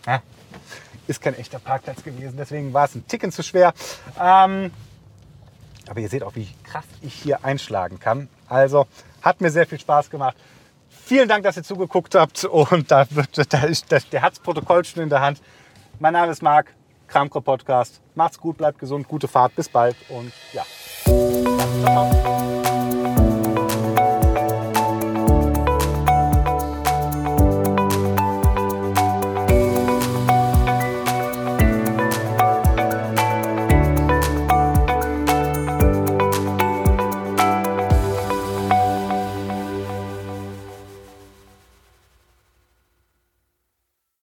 [0.05, 0.19] Ah,
[1.07, 3.73] ist kein echter Parkplatz gewesen, deswegen war es ein Ticken zu schwer.
[4.17, 4.71] Ähm,
[5.89, 8.29] aber ihr seht auch, wie krass ich hier einschlagen kann.
[8.47, 8.87] Also
[9.21, 10.37] hat mir sehr viel Spaß gemacht.
[10.89, 12.45] Vielen Dank, dass ihr zugeguckt habt.
[12.45, 13.05] Und da,
[13.49, 15.41] da ist, der hat das Protokoll schon in der Hand.
[15.99, 16.73] Mein Name ist Marc.
[17.07, 18.01] Kramko Podcast.
[18.15, 20.65] Macht's gut, bleibt gesund, gute Fahrt, bis bald und ja.
[21.83, 22.72] Ciao.